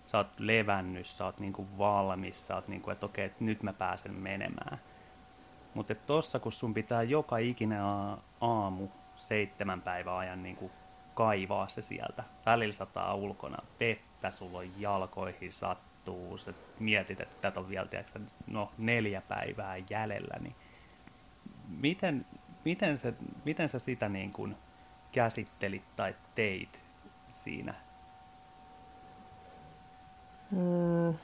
[0.06, 3.44] sä oot levännyt, sä oot niin kuin valmis, sä oot niin kuin, että okei, että
[3.44, 4.80] nyt mä pääsen menemään.
[5.74, 7.80] Mutta tossa, kun sun pitää joka ikinen
[8.40, 10.72] aamu seitsemän päivän ajan niin kuin
[11.14, 15.52] kaivaa se sieltä, välillä sataa ulkona, vettä sulla on jalkoihin
[16.04, 20.54] sattuu, sä mietit, että tätä on vielä tiedätkö, no, neljä päivää jäljellä, niin
[21.80, 22.26] miten,
[22.64, 23.14] miten, se,
[23.44, 24.56] miten sä sitä niin kuin
[25.12, 26.80] käsittelit tai teit
[27.28, 27.74] siinä?
[30.50, 31.14] Mm,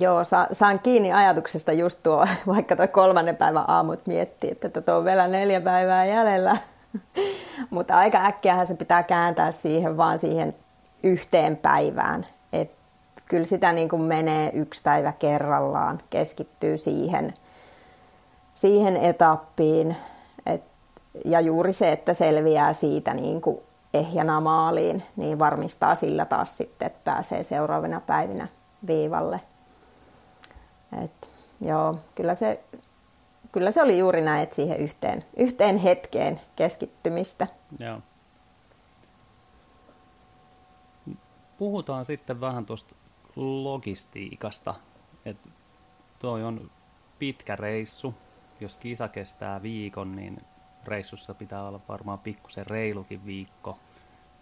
[0.00, 4.94] joo, sa, saan kiinni ajatuksesta just tuo, vaikka tuo kolmannen päivän aamut miettii, että tuo
[4.94, 6.56] on vielä neljä päivää jäljellä.
[7.70, 10.54] Mutta aika äkkiähän se pitää kääntää siihen vaan siihen
[11.02, 12.26] yhteen päivään.
[13.28, 17.34] Kyllä sitä niin kuin menee yksi päivä kerrallaan, keskittyy siihen,
[18.54, 19.96] siihen etappiin.
[20.46, 20.62] Et,
[21.24, 23.58] ja juuri se, että selviää siitä niin kuin
[23.94, 28.48] ehjänä maaliin, niin varmistaa sillä taas sitten, että pääsee seuraavina päivinä
[28.86, 29.40] viivalle.
[31.04, 32.64] Et, joo, kyllä se,
[33.52, 37.46] kyllä se oli juuri näin, että siihen yhteen, yhteen hetkeen keskittymistä.
[37.78, 37.98] Joo.
[41.58, 42.94] Puhutaan sitten vähän tuosta
[43.36, 44.74] logistiikasta.
[45.24, 45.36] Et
[46.18, 46.70] toi on
[47.18, 48.14] pitkä reissu.
[48.60, 50.40] Jos kisa kestää viikon, niin
[50.84, 53.78] reissussa pitää olla varmaan pikkusen reilukin viikko.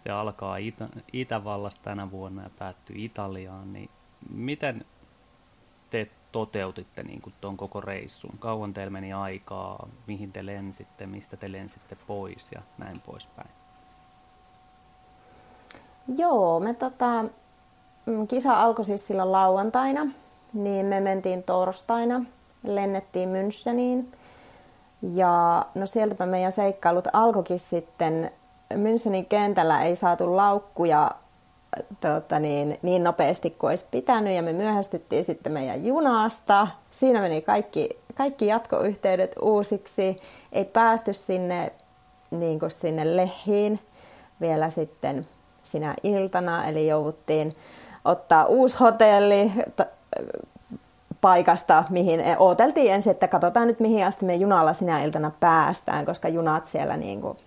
[0.03, 3.89] Se alkaa Itä- Itävallasta tänä vuonna ja päättyy Italiaan, niin
[4.29, 4.85] miten
[5.89, 8.37] te toteutitte niin tuon koko reissun?
[8.39, 13.49] Kauan teillä meni aikaa, mihin te lensitte, mistä te lensitte pois ja näin poispäin?
[16.17, 17.25] Joo, me tota,
[18.27, 20.07] kisa alkoi siis silloin lauantaina,
[20.53, 22.23] niin me mentiin torstaina,
[22.67, 24.17] lennettiin Müncheniin
[25.01, 28.31] ja no sieltäpä meidän seikkailut alkoikin sitten.
[28.73, 31.11] Münchenin kentällä ei saatu laukkuja
[31.99, 36.67] tota niin, niin nopeasti kuin olisi pitänyt ja me myöhästyttiin sitten meidän junasta.
[36.91, 40.15] Siinä meni kaikki, kaikki jatkoyhteydet uusiksi.
[40.51, 41.73] Ei päästy sinne,
[42.31, 43.79] niin kuin sinne lehiin
[44.41, 45.27] vielä sitten
[45.63, 47.53] sinä iltana, eli jouduttiin
[48.05, 49.51] ottaa uusi hotelli
[51.21, 56.29] paikasta, mihin odoteltiin ensin, että katsotaan nyt mihin asti me junalla sinä iltana päästään, koska
[56.29, 57.37] junat siellä niin kuin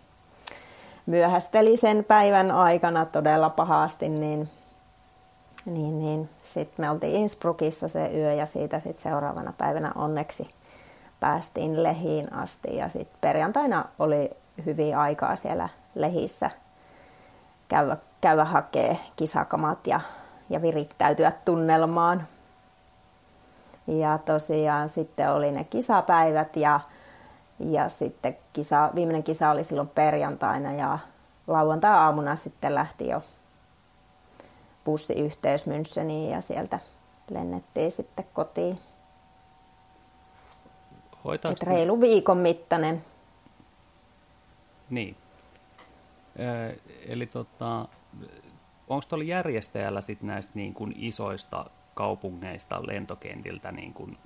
[1.07, 4.49] myöhästeli sen päivän aikana todella pahasti, niin,
[5.67, 10.49] niin, niin sitten me oltiin Innsbruckissa se yö ja siitä sitten seuraavana päivänä onneksi
[11.21, 14.31] päästiin Lehiin asti ja sitten perjantaina oli
[14.67, 16.51] hyvin aikaa siellä Lehissä
[17.69, 20.01] käydä, käydä hakee kisakamat ja,
[20.51, 22.27] ja virittäytyä tunnelmaan.
[23.87, 26.81] Ja tosiaan sitten oli ne kisapäivät ja
[27.59, 30.99] ja sitten kisa, viimeinen kisa oli silloin perjantaina ja
[31.47, 33.23] lauantai-aamuna sitten lähti jo
[34.85, 36.79] bussiyhteys Müncheniin ja sieltä
[37.31, 38.81] lennettiin sitten kotiin.
[41.51, 43.05] Et reilu viikon mittainen.
[44.91, 45.17] Niin.
[47.09, 47.89] eli tota,
[48.89, 54.19] onko tuolla järjestäjällä sit näistä niin kuin isoista kaupungeista lentokentiltä niin kuin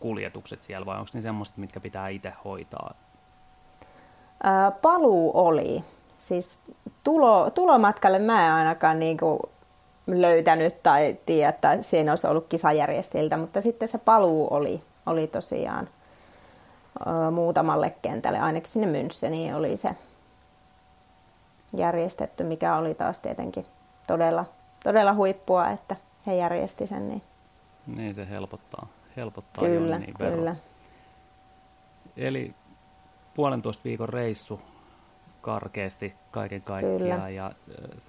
[0.00, 2.94] kuljetukset siellä vai onko ne semmoista, mitkä pitää itse hoitaa?
[4.42, 5.84] Ää, paluu oli.
[6.18, 6.58] Siis
[7.04, 9.40] tulo, tulomatkalle mä en ainakaan niin kuin
[10.06, 15.88] löytänyt tai tiedä, että siinä olisi ollut kisajärjestäjiltä, mutta sitten se paluu oli, oli tosiaan
[17.06, 19.90] ää, muutamalle kentälle, ainakin sinne Müncheniin oli se
[21.76, 23.64] järjestetty, mikä oli taas tietenkin
[24.06, 24.44] todella,
[24.84, 27.08] todella huippua, että he järjesti sen.
[27.08, 27.22] Niin,
[27.86, 28.86] niin se helpottaa
[29.16, 30.38] helpottaa kyllä, niin verran.
[30.38, 30.56] Kyllä.
[32.16, 32.54] Eli
[33.34, 34.60] puolentoista viikon reissu
[35.40, 36.98] karkeasti kaiken kaikkiaan.
[36.98, 37.28] Kyllä.
[37.28, 37.52] Ja,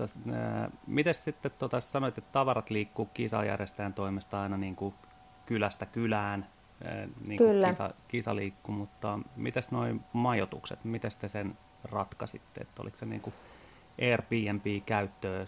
[0.01, 4.93] äh, miten sitten tota, sanoit, että tavarat liikkuu kisajärjestäjän toimesta aina niin kuin
[5.45, 6.47] kylästä kylään,
[6.85, 12.97] äh, niin kuin Kisa, kisaliikku, mutta mitäs noin majoitukset, miten te sen ratkaisitte, että oliko
[12.97, 13.33] se niin kuin
[14.01, 15.47] Airbnb-käyttöön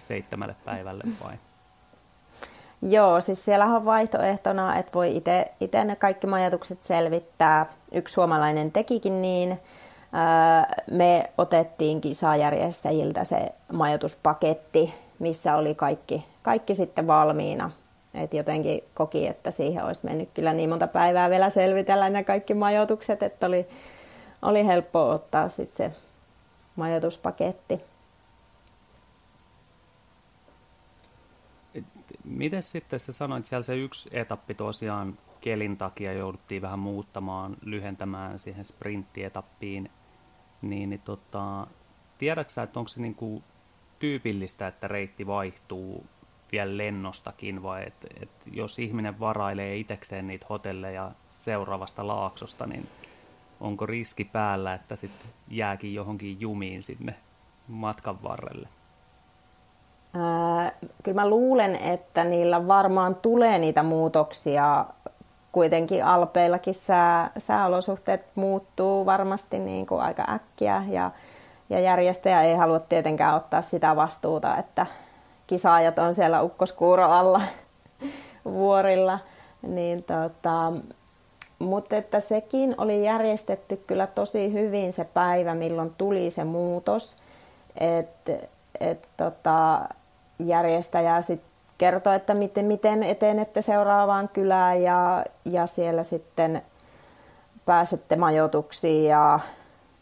[0.00, 1.34] seitsemälle päivälle vai?
[2.82, 5.16] Joo, siis siellä on vaihtoehtona, että voi
[5.60, 7.66] itse ne kaikki majoitukset selvittää.
[7.92, 9.60] Yksi suomalainen tekikin niin.
[10.90, 17.70] Me otettiin kisajärjestäjiltä se majoituspaketti, missä oli kaikki, kaikki sitten valmiina.
[18.14, 22.54] Et jotenkin koki, että siihen olisi mennyt kyllä niin monta päivää vielä selvitellä ne kaikki
[22.54, 23.68] majoitukset, että oli,
[24.42, 25.96] oli helppo ottaa sitten se
[26.76, 27.84] majoituspaketti.
[32.26, 37.56] Miten sitten sä sanoit, että siellä se yksi etappi tosiaan kelin takia jouduttiin vähän muuttamaan,
[37.62, 39.90] lyhentämään siihen sprinttietappiin,
[40.62, 41.66] niin, niin tota,
[42.18, 43.42] tiedätkö että onko se niinku
[43.98, 46.06] tyypillistä, että reitti vaihtuu
[46.52, 52.88] vielä lennostakin, vai että et jos ihminen varailee itsekseen niitä hotelleja seuraavasta laaksosta, niin
[53.60, 57.14] onko riski päällä, että sitten jääkin johonkin jumiin sinne
[57.68, 58.68] matkan varrelle?
[61.02, 64.86] Kyllä mä luulen, että niillä varmaan tulee niitä muutoksia.
[65.52, 71.10] Kuitenkin alpeillakin sää, sääolosuhteet muuttuu varmasti niin kuin aika äkkiä ja,
[71.70, 74.86] ja järjestäjä ei halua tietenkään ottaa sitä vastuuta, että
[75.46, 77.42] kisaajat on siellä ukkoskuuro alla
[78.44, 79.18] vuorilla.
[79.62, 80.72] Niin tota,
[81.58, 87.16] mutta että sekin oli järjestetty kyllä tosi hyvin se päivä, milloin tuli se muutos.
[87.76, 88.32] Että
[88.80, 89.88] et tota,
[90.38, 96.62] järjestäjä sitten kertoi, että miten, miten etenette seuraavaan kylään ja, ja siellä sitten
[97.64, 99.04] pääsette majoituksiin.
[99.04, 99.40] Ja,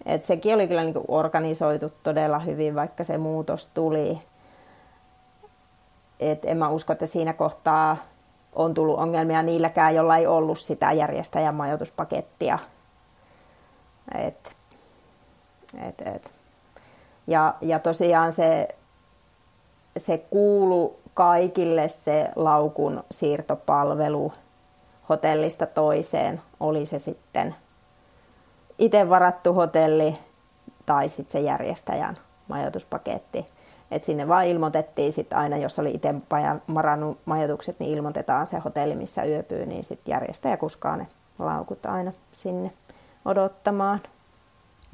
[0.07, 4.19] et sekin oli kyllä niin organisoitu todella hyvin, vaikka se muutos tuli.
[6.21, 7.97] Et en mä usko, että siinä kohtaa
[8.53, 12.59] on tullut ongelmia niilläkään, jolla ei ollut sitä järjestäjän majoituspakettia.
[14.19, 14.53] Et,
[15.89, 16.31] et, et.
[17.27, 18.69] Ja, ja tosiaan se,
[19.97, 24.33] se kuulu kaikille se laukun siirtopalvelu
[25.09, 27.55] hotellista toiseen, oli se sitten
[28.79, 30.15] itse varattu hotelli
[30.87, 32.15] tai sitten se järjestäjän
[32.49, 33.47] majoituspaketti.
[33.91, 36.15] Et sinne vaan ilmoitettiin sit aina, jos oli itse
[36.67, 41.07] marannut majoitukset, niin ilmoitetaan se hotelli, missä yöpyy, niin sitten järjestäjä kuskaa ne
[41.39, 42.71] laukut aina sinne
[43.25, 44.01] odottamaan.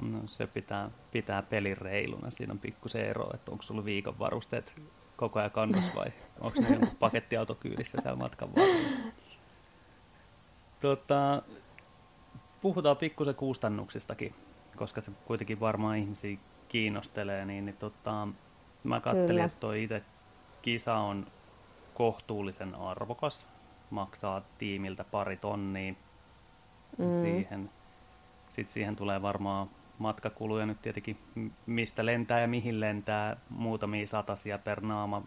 [0.03, 2.31] No se pitää, pitää pelin reiluna.
[2.31, 4.73] Siinä on pikkusen ero, että onko sulla viikon varusteet
[5.17, 9.13] koko ajan kannas vai onko ne jonkun pakettiauto kyydissä siellä matkan varrella.
[10.81, 11.43] Tota,
[12.61, 14.35] puhutaan pikkusen kustannuksistakin,
[14.77, 18.29] koska se kuitenkin varmaan ihmisiä kiinnostelee, niin, niin tota,
[18.85, 19.45] Mä kattelin, Kyllä.
[19.45, 20.03] että toi itse
[20.63, 21.27] kisa on
[21.95, 23.47] kohtuullisen arvokas.
[23.91, 25.95] Maksaa tiimiltä pari tonnia.
[26.99, 27.21] Mm.
[27.21, 27.71] Siihen,
[28.49, 31.19] sitten siihen tulee varmaan matkakuluja nyt tietenkin,
[31.67, 35.23] mistä lentää ja mihin lentää, muutamia satasia per naama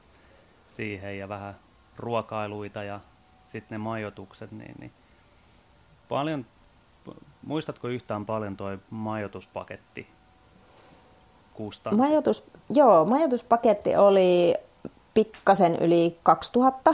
[0.68, 1.56] siihen ja vähän
[1.98, 3.00] ruokailuita ja
[3.46, 4.92] sitten ne majoitukset, niin, niin
[6.10, 6.46] paljon,
[7.46, 10.08] muistatko yhtään paljon tuo majoituspaketti
[11.54, 12.08] kustannus?
[12.08, 14.56] Majoitus, joo, majoituspaketti oli
[15.14, 16.94] pikkasen yli 2000,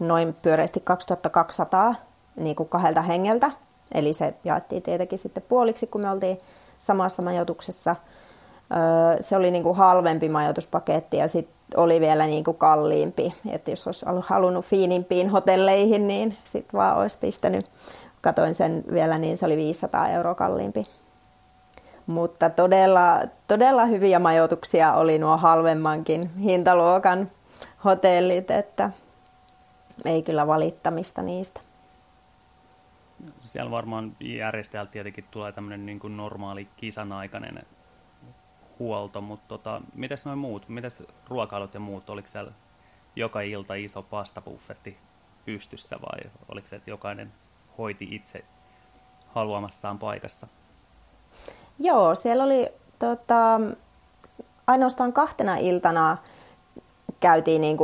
[0.00, 1.94] noin pyöreästi 2200
[2.36, 3.50] niin kuin kahdelta hengeltä.
[3.94, 6.38] Eli se jaettiin tietenkin sitten puoliksi, kun me oltiin
[6.82, 7.96] samassa majoituksessa.
[9.20, 13.34] Se oli niin kuin halvempi majoituspaketti ja sitten oli vielä niin kuin kalliimpi.
[13.50, 17.66] Että jos olisi halunnut fiinimpiin hotelleihin, niin sitten vaan olisi pistänyt.
[18.20, 20.82] Katoin sen vielä, niin se oli 500 euroa kalliimpi
[22.06, 27.30] mutta todella, todella hyviä majoituksia oli nuo halvemmankin hintaluokan
[27.84, 28.90] hotellit, että
[30.04, 31.60] ei kyllä valittamista niistä.
[33.40, 37.62] Siellä varmaan järjestäjältä tietenkin tulee tämmöinen niin kuin normaali kisan aikainen
[38.78, 42.52] huolto, mutta tota, mitäs noin muut, mitäs ruokailut ja muut, oliko siellä
[43.16, 44.98] joka ilta iso pastabuffetti
[45.44, 47.32] pystyssä vai oliko se, että jokainen
[47.78, 48.44] hoiti itse
[49.28, 50.46] haluamassaan paikassa?
[51.78, 52.68] Joo, siellä oli
[52.98, 53.60] tota,
[54.66, 56.16] ainoastaan kahtena iltana
[57.20, 57.76] käytiin niin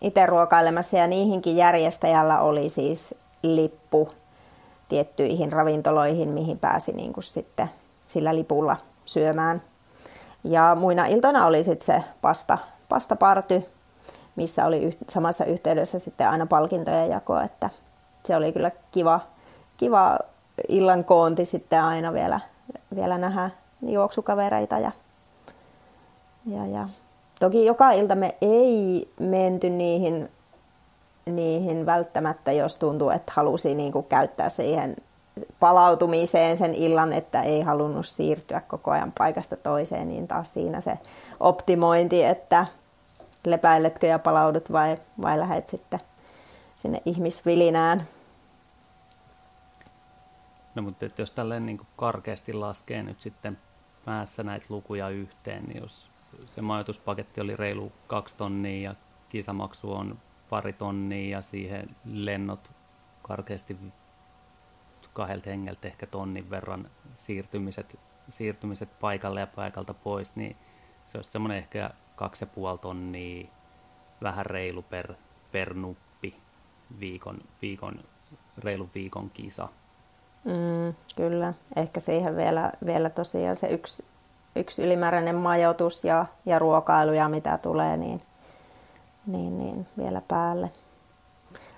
[0.00, 4.08] itse ruokailemassa ja niihinkin järjestäjällä oli siis lippu
[4.88, 7.70] tiettyihin ravintoloihin, mihin pääsi niin kuin sitten
[8.06, 9.62] sillä lipulla syömään.
[10.44, 12.58] Ja muina iltana oli sitten se pasta,
[12.88, 13.62] pastaparty,
[14.36, 17.70] missä oli yht, samassa yhteydessä sitten aina palkintojen jako, että
[18.24, 19.20] se oli kyllä kiva,
[19.76, 20.18] kiva
[20.68, 22.40] illan koonti sitten aina vielä
[22.94, 23.50] vielä nähdä
[23.82, 24.78] juoksukavereita.
[24.78, 24.92] Ja,
[26.46, 26.88] ja, ja.
[27.40, 30.28] Toki joka ilta me ei menty niihin,
[31.26, 34.96] niihin välttämättä, jos tuntuu, että halusi niin kuin käyttää siihen
[35.60, 40.98] palautumiseen sen illan, että ei halunnut siirtyä koko ajan paikasta toiseen, niin taas siinä se
[41.40, 42.66] optimointi, että
[43.46, 46.00] lepäiletkö ja palaudut vai, vai lähdet sitten
[46.76, 48.06] sinne ihmisvilinään.
[50.74, 53.58] No mutta että jos tälleen niin karkeasti laskee nyt sitten
[54.04, 56.06] päässä näitä lukuja yhteen, niin jos
[56.46, 58.94] se majoituspaketti oli reilu kaksi tonnia ja
[59.28, 60.18] kisamaksu on
[60.50, 62.70] pari tonnia ja siihen lennot
[63.22, 63.76] karkeasti
[65.12, 70.56] kahdelta hengeltä ehkä tonnin verran siirtymiset, siirtymiset paikalle ja paikalta pois, niin
[71.04, 73.46] se olisi semmoinen ehkä kaksi ja puoli tonnia,
[74.22, 75.14] vähän reilu per,
[75.52, 76.36] per nuppi
[77.00, 78.04] viikon, viikon,
[78.58, 79.68] reilun viikon kisa.
[80.44, 84.04] Mm, kyllä, ehkä siihen vielä, vielä tosiaan se yksi,
[84.56, 88.22] yksi ylimääräinen majoitus ja, ja ruokailu ja mitä tulee, niin,
[89.26, 90.70] niin, niin vielä päälle.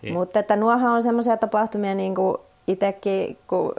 [0.03, 0.15] Niin.
[0.15, 2.37] Mutta että nuohan on semmoisia tapahtumia, niin kuin
[2.67, 3.73] itsekin, kun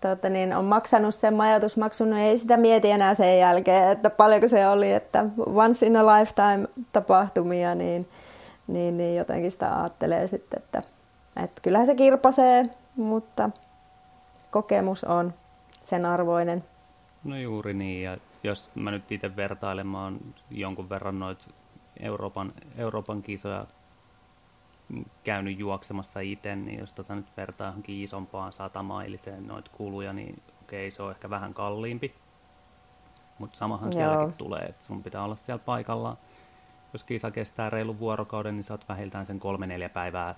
[0.00, 4.48] tuota, niin on maksanut sen majoitusmaksun, niin ei sitä mieti enää sen jälkeen, että paljonko
[4.48, 8.06] se oli, että once in a lifetime tapahtumia, niin,
[8.66, 10.82] niin, niin jotenkin sitä ajattelee sitten, että,
[11.44, 12.64] että kyllähän se kirpasee,
[12.96, 13.50] mutta
[14.50, 15.34] kokemus on
[15.84, 16.64] sen arvoinen.
[17.24, 20.18] No juuri niin, ja jos mä nyt itse vertailemaan
[20.50, 21.38] jonkun verran noit
[22.00, 23.66] Euroopan, Euroopan kisoja
[25.24, 30.90] käynyt juoksemassa itse, niin jos tota nyt vertaa johonkin isompaan satamailiseen noita kuluja, niin okei,
[30.90, 32.14] se on ehkä vähän kalliimpi.
[33.38, 33.92] Mutta samahan Joo.
[33.92, 36.16] sielläkin tulee, että sun pitää olla siellä paikalla.
[36.92, 40.34] Jos kisa kestää reilun vuorokauden, niin sä oot vähintään sen kolme-neljä päivää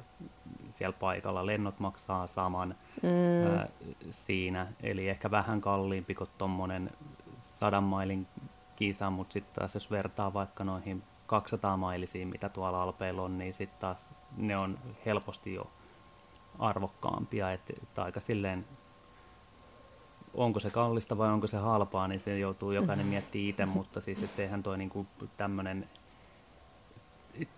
[0.71, 1.47] siellä paikalla.
[1.47, 3.47] Lennot maksaa saman mm.
[3.47, 3.69] ää,
[4.11, 6.91] siinä, eli ehkä vähän kalliimpi kuin tuommoinen
[7.39, 8.27] sadan mailin
[8.77, 13.55] kisa, mutta sitten taas jos vertaa vaikka noihin 200 mailisiin, mitä tuolla Alpeilla on, niin
[13.55, 15.71] sitten taas ne on helposti jo
[16.59, 18.65] arvokkaampia, että, että aika silleen
[20.35, 23.11] onko se kallista vai onko se halpaa, niin se joutuu jokainen mm.
[23.11, 25.07] miettimään itse, mutta siis etteihän toi niinku
[25.37, 25.89] tämmöinen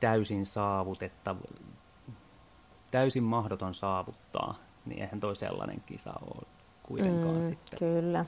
[0.00, 1.40] täysin saavutettava,
[2.90, 4.54] täysin mahdoton saavuttaa,
[4.86, 6.46] niin eihän toi sellainen kisa ole
[6.82, 7.78] kuitenkaan mm, sitten.
[7.78, 8.24] Kyllä.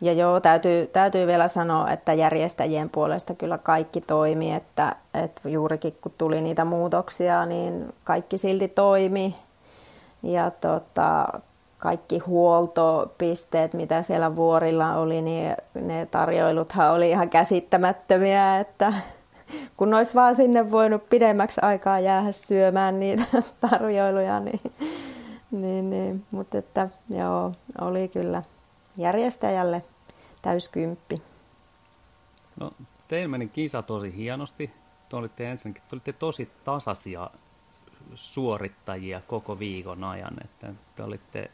[0.00, 5.98] Ja joo, täytyy, täytyy vielä sanoa, että järjestäjien puolesta kyllä kaikki toimi, että, että juurikin
[6.00, 9.34] kun tuli niitä muutoksia, niin kaikki silti toimi.
[10.22, 11.26] Ja tota,
[11.78, 18.92] kaikki huoltopisteet, mitä siellä vuorilla oli, niin ne tarjoiluthan oli ihan käsittämättömiä, että
[19.76, 23.24] kun olisi vaan sinne voinut pidemmäksi aikaa jäädä syömään niitä
[23.70, 24.60] tarjoiluja, niin,
[25.50, 26.24] niin, niin.
[26.30, 28.42] mutta että joo, oli kyllä
[28.98, 29.82] järjestäjälle
[30.42, 31.22] täyskymppi.
[32.60, 32.72] No,
[33.08, 34.70] teillä meni kisa tosi hienosti.
[35.08, 37.30] Te olitte ensinnäkin te olitte tosi tasaisia
[38.14, 40.36] suorittajia koko viikon ajan.
[40.44, 41.50] Että te olitte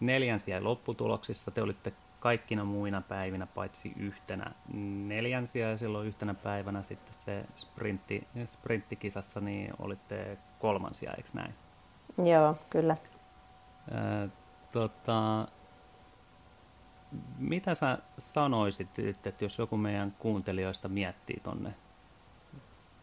[0.00, 4.50] neljänsiä lopputuloksissa, te olitte kaikkina muina päivinä paitsi yhtenä
[5.06, 11.54] neljänsiä ja silloin yhtenä päivänä sitten se sprintti, sprinttikisassa niin olitte kolmansia, eikö näin?
[12.24, 12.96] Joo, kyllä.
[13.90, 14.28] Ää,
[14.72, 15.48] tota,
[17.38, 21.74] mitä sä sanoisit että jos joku meidän kuuntelijoista miettii tonne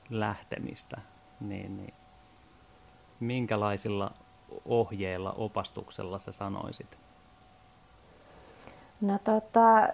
[0.10, 1.02] lähtemistä,
[1.40, 1.94] niin, niin
[3.20, 4.12] minkälaisilla
[4.66, 6.98] ohjeilla, opastuksella sä sanoisit?
[9.02, 9.88] No tota,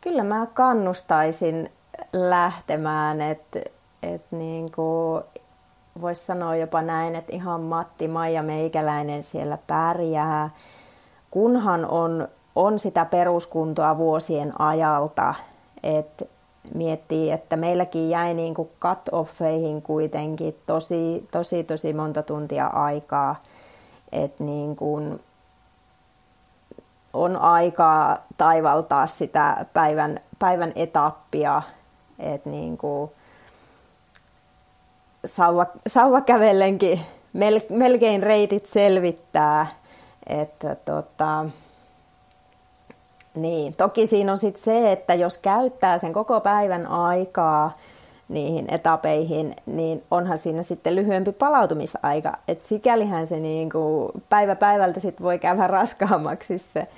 [0.00, 1.72] kyllä mä kannustaisin
[2.12, 3.60] lähtemään, että
[4.02, 4.70] et niin
[6.00, 10.50] voisi sanoa jopa näin, että ihan Matti, Maija Meikäläinen siellä pärjää,
[11.30, 15.34] kunhan on on sitä peruskuntoa vuosien ajalta,
[15.82, 16.24] että
[16.74, 23.40] miettii, että meilläkin jäi niin kuin cut-offeihin kuitenkin tosi, tosi, tosi monta tuntia aikaa,
[24.12, 25.20] että niin kuin
[27.12, 31.62] on aikaa taivaltaa sitä päivän, päivän etappia,
[32.18, 33.10] että niin kuin
[35.24, 37.00] sauva, sauva kävellenkin
[37.32, 39.66] mel, melkein reitit selvittää,
[40.26, 41.46] että tota,
[43.34, 47.78] niin, toki siinä on sitten se, että jos käyttää sen koko päivän aikaa
[48.28, 52.32] niihin etapeihin, niin onhan siinä sitten lyhyempi palautumisaika.
[52.48, 56.88] Et sikälihän se niinku päivä päivältä sit voi käydä raskaammaksi se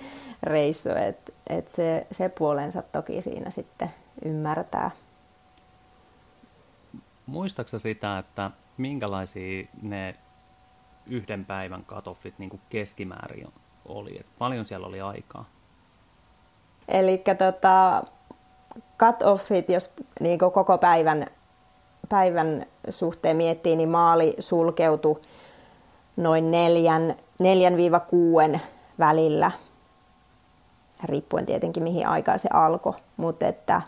[0.42, 3.90] reissu, että et se, se puolensa toki siinä sitten
[4.24, 4.90] ymmärtää.
[7.26, 10.14] Muistaaksä sitä, että minkälaisia ne
[11.06, 13.48] yhden päivän katoffit niin keskimäärin
[13.84, 14.20] oli?
[14.20, 15.53] Et paljon siellä oli aikaa?
[16.88, 18.02] Eli tota,
[18.98, 21.26] cut-offit, jos niin koko päivän,
[22.08, 25.20] päivän suhteen miettii, niin maali sulkeutui
[26.16, 27.14] noin neljän,
[28.56, 28.58] 4-6
[28.98, 29.50] välillä,
[31.04, 33.82] riippuen tietenkin mihin aikaan se alkoi, mutta että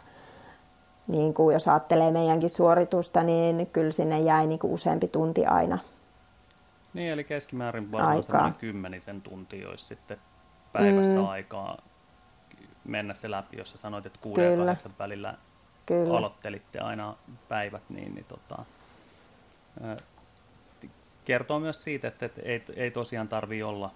[1.07, 5.78] niin kuin jos ajattelee meidänkin suoritusta, niin kyllä sinne jäi niin kuin useampi tunti aina.
[6.94, 10.18] Niin, eli keskimäärin varmaan semmoinen kymmenisen tunti olisi sitten
[10.72, 11.26] päivässä mm.
[11.26, 11.78] aikaa
[12.87, 15.34] mennä se läpi, jos sä sanoit, että kuuden ja kahdeksan välillä
[15.87, 16.18] Kyllä.
[16.18, 17.16] aloittelitte aina
[17.49, 18.64] päivät, niin, niin tota,
[21.24, 23.91] kertoo myös siitä, että, että ei, ei tosiaan tarvi olla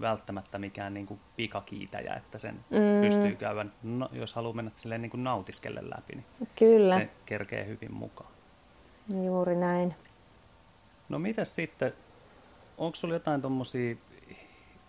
[0.00, 3.00] välttämättä mikään niin kuin pikakiitäjä, että sen mm.
[3.00, 6.98] pystyy käydä, no, jos haluaa mennä silleen niin kuin nautiskelle läpi, niin Kyllä.
[6.98, 8.30] se kerkee hyvin mukaan.
[9.24, 9.94] Juuri näin.
[11.08, 11.92] No mitäs sitten,
[12.78, 13.96] onko sinulla jotain tuommoisia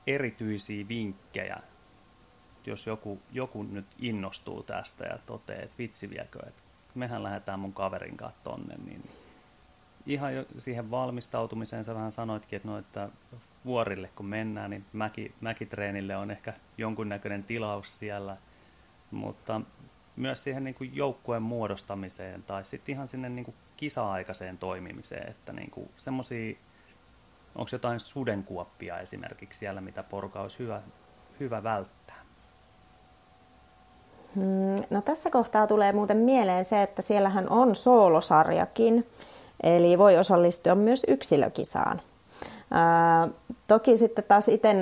[0.07, 1.57] erityisiä vinkkejä,
[2.67, 6.61] jos joku, joku nyt innostuu tästä ja toteaa, että vitsi viekö, että
[6.95, 9.09] mehän lähdetään mun kaverin kanssa tonne, niin
[10.05, 13.09] ihan jo siihen valmistautumiseen sä vähän sanoitkin, että, no, että
[13.65, 18.37] vuorille kun mennään, niin mäki, mäkitreenille on ehkä jonkunnäköinen tilaus siellä,
[19.11, 19.61] mutta
[20.15, 25.53] myös siihen niin kuin joukkueen muodostamiseen tai sitten ihan sinne niin kuin kisa-aikaiseen toimimiseen, että
[25.53, 26.55] niin kuin semmosia,
[27.55, 30.81] onko jotain sudenkuoppia esimerkiksi siellä, mitä porukka olisi hyvä,
[31.39, 32.04] hyvä välttää?
[34.35, 39.07] Hmm, no tässä kohtaa tulee muuten mieleen se, että siellähän on soolosarjakin,
[39.63, 42.01] eli voi osallistua myös yksilökisaan.
[42.71, 43.27] Ää,
[43.67, 44.75] toki sitten taas itse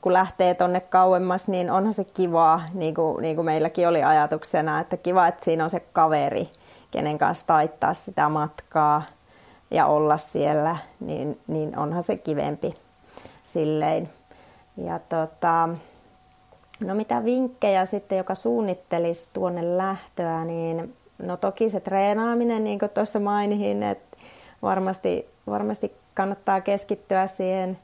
[0.00, 4.80] kun lähtee tonne kauemmas, niin onhan se kiva, niin kuin, niin kuin meilläkin oli ajatuksena,
[4.80, 6.48] että kiva, että siinä on se kaveri,
[6.90, 9.02] kenen kanssa taittaa sitä matkaa
[9.70, 12.74] ja olla siellä, niin, niin onhan se kivempi
[13.44, 14.10] silleen.
[14.76, 15.68] Ja tota,
[16.80, 22.90] no mitä vinkkejä sitten, joka suunnittelisi tuonne lähtöä, niin no toki se treenaaminen, niin kuin
[22.90, 24.16] tuossa mainihin, että
[24.62, 27.78] varmasti, varmasti kannattaa keskittyä siihen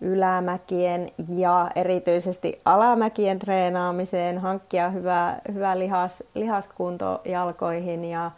[0.00, 8.30] ylämäkien ja erityisesti alamäkien treenaamiseen, hankkia hyvä, hyvä lihas, lihaskunto jalkoihin ja,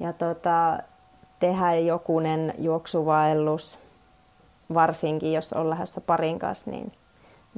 [0.00, 0.78] ja tota,
[1.40, 3.78] tehdä jokunen juoksuvaellus,
[4.74, 6.92] varsinkin jos on lähdössä parin kanssa, niin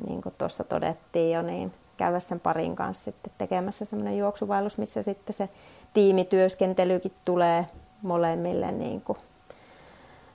[0.06, 5.02] niin kuin tuossa todettiin jo, niin käydä sen parin kanssa sitten tekemässä semmoinen juoksuvaellus, missä
[5.02, 5.48] sitten se
[5.94, 7.66] tiimityöskentelykin tulee
[8.02, 9.18] molemmille niin kuin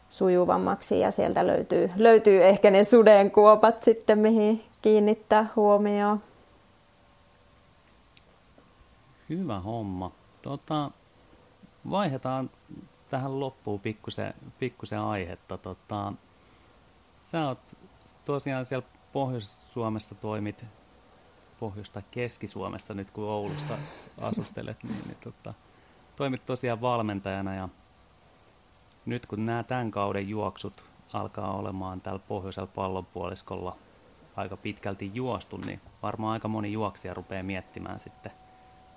[0.09, 6.21] sujuvammaksi ja sieltä löytyy, löytyy ehkä ne sudenkuopat sitten, mihin kiinnittää huomioon.
[9.29, 10.11] Hyvä homma.
[10.41, 10.91] Tota,
[11.89, 12.49] vaihdetaan
[13.09, 15.57] tähän loppuun pikkusen, pikkusen aihetta.
[15.57, 16.13] Tota,
[17.13, 17.59] sä oot
[18.25, 20.65] tosiaan siellä Pohjois-Suomessa toimit,
[21.59, 23.77] Pohjois- tai Keski-Suomessa nyt kun Oulussa
[24.21, 25.53] asustelet, niin, niin tota,
[26.15, 27.69] toimit tosiaan valmentajana ja
[29.05, 30.83] nyt kun nämä tämän kauden juoksut
[31.13, 33.75] alkaa olemaan täällä pohjoisella pallonpuoliskolla
[34.35, 38.31] aika pitkälti juostu, niin varmaan aika moni juoksija rupeaa miettimään sitten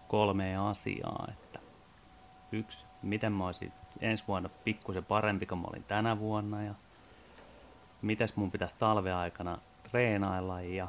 [0.08, 1.60] kolmea asiaa, että
[2.52, 6.74] yksi, miten mä olisin ensi vuonna pikkusen parempi kuin mä olin tänä vuonna ja
[8.02, 9.58] mitäs mun pitäisi talveaikana
[9.94, 10.88] treenailla ja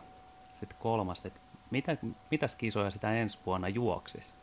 [0.55, 1.39] sitten kolmas, että
[1.71, 1.97] mitä,
[2.31, 4.33] mitäs kisoja sitä ensi vuonna juoksis.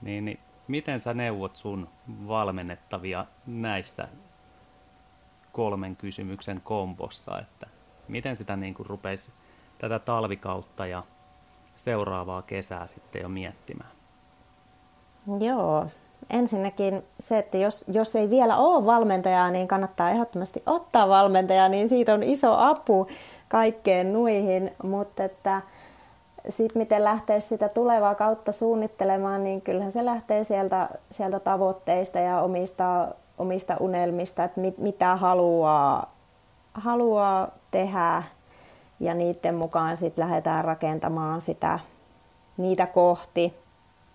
[0.00, 1.88] Niin, niin miten sä neuvot sun
[2.28, 4.08] valmennettavia näissä
[5.52, 7.66] kolmen kysymyksen kombossa, että
[8.08, 9.30] miten sitä niin kuin rupeisi
[9.78, 11.02] tätä talvikautta ja
[11.76, 13.92] seuraavaa kesää sitten jo miettimään?
[15.40, 15.86] Joo,
[16.30, 21.88] ensinnäkin se, että jos, jos ei vielä ole valmentajaa, niin kannattaa ehdottomasti ottaa valmentajaa, niin
[21.88, 23.08] siitä on iso apu
[23.52, 25.62] kaikkeen nuihin, mutta että
[26.48, 32.40] sitten miten lähtee sitä tulevaa kautta suunnittelemaan, niin kyllähän se lähtee sieltä, sieltä tavoitteista ja
[32.40, 36.14] omista, omista unelmista, että mit, mitä haluaa,
[36.74, 38.22] haluaa tehdä
[39.00, 41.78] ja niiden mukaan sitten lähdetään rakentamaan sitä,
[42.56, 43.54] niitä kohti,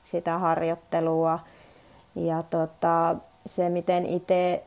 [0.04, 1.40] sitä harjoittelua.
[2.16, 3.16] Ja tota,
[3.46, 4.64] se, miten itse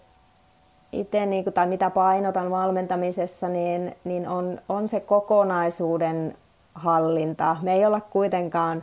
[0.93, 6.37] itse niin tai mitä painotan valmentamisessa, niin, niin on, on se kokonaisuuden
[6.75, 7.57] hallinta.
[7.63, 8.83] Me ei olla kuitenkaan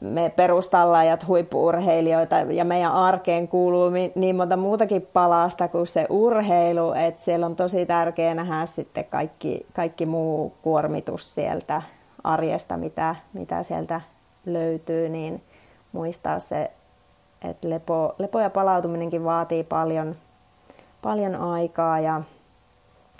[0.00, 7.24] me perustallaajat, huippuurheilijoita ja meidän arkeen kuuluu niin monta muutakin palasta kuin se urheilu, että
[7.24, 11.82] siellä on tosi tärkeää nähdä sitten kaikki, kaikki muu kuormitus sieltä
[12.24, 14.00] arjesta, mitä, mitä sieltä
[14.46, 15.42] löytyy, niin
[15.92, 16.70] muistaa se,
[17.42, 20.16] että lepo, lepo ja palautuminenkin vaatii paljon,
[21.02, 22.22] paljon aikaa ja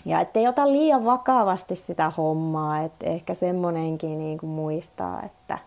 [0.04, 5.58] ja ettei ota liian vakavasti sitä hommaa, että ehkä semmoinenkin niin kuin muistaa, että,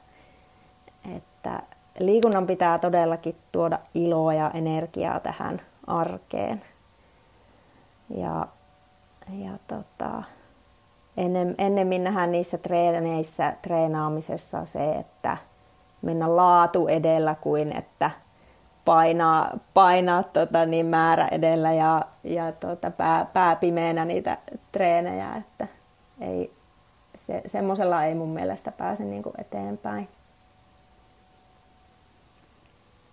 [1.15, 1.63] että
[1.99, 6.61] liikunnan pitää todellakin tuoda iloa ja energiaa tähän arkeen.
[8.17, 8.47] Ja
[9.39, 10.23] ja tota,
[11.17, 15.37] ennen, ennemmin nähdään niissä treeneissä, treenaamisessa se, että
[16.01, 18.11] mennä laatu edellä kuin että
[18.85, 24.37] painaa, painaa tota, niin määrä edellä ja, ja tota, pää, pää pimeänä niitä
[24.71, 25.67] treenejä, että
[26.21, 26.53] ei,
[27.15, 30.07] se, semmoisella ei mun mielestä pääse niin kuin eteenpäin.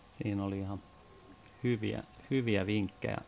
[0.00, 0.80] Siinä oli ihan
[1.64, 3.18] hyviä, hyviä vinkkejä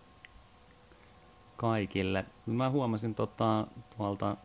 [1.57, 2.25] kaikille.
[2.47, 3.67] Mä huomasin tota,
[3.97, 4.37] tuolta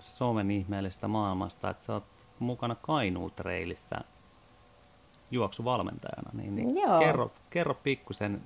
[0.00, 2.04] somen ihmeellisestä maailmasta, että sä oot
[2.38, 3.96] mukana Kainuutreilissä
[5.30, 6.30] juoksuvalmentajana.
[6.32, 6.98] Niin, niin Joo.
[6.98, 8.42] kerro, kerro pikkusen,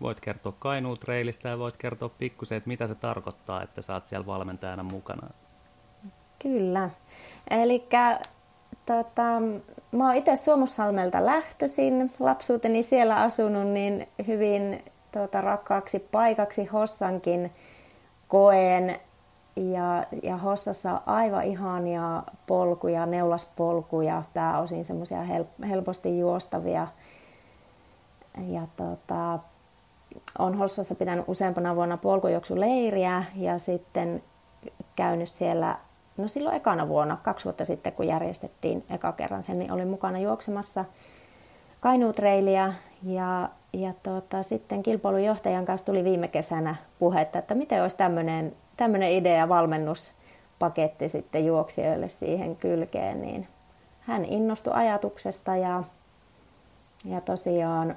[0.00, 4.26] voit kertoa Kainuutreilistä ja voit kertoa pikkusen, että mitä se tarkoittaa, että sä oot siellä
[4.26, 5.30] valmentajana mukana.
[6.38, 6.90] Kyllä.
[7.50, 7.88] Eli
[8.86, 9.22] tota,
[9.92, 17.52] mä oon itse Suomussalmelta lähtöisin, lapsuuteni siellä asunut, niin hyvin tota, rakkaaksi paikaksi Hossankin
[18.28, 19.00] koen.
[19.56, 26.86] Ja, ja Hossassa on aivan ihania polkuja, neulaspolkuja, pääosin semmoisia hel, helposti juostavia.
[28.48, 29.38] Ja tota,
[30.38, 34.22] on Hossassa pitänyt useampana vuonna polkujuoksuleiriä ja sitten
[34.96, 35.76] käynyt siellä,
[36.16, 40.18] no silloin ekana vuonna, kaksi vuotta sitten, kun järjestettiin eka kerran sen, niin olin mukana
[40.18, 40.84] juoksemassa
[41.80, 48.52] Kainuutreiliä ja, ja tota, sitten kilpailujohtajan kanssa tuli viime kesänä puhetta, että miten olisi tämmöinen,
[48.76, 53.48] tämmöinen idea valmennuspaketti sitten juoksijoille siihen kylkeen, niin
[54.00, 55.82] hän innostui ajatuksesta ja,
[57.04, 57.96] ja tosiaan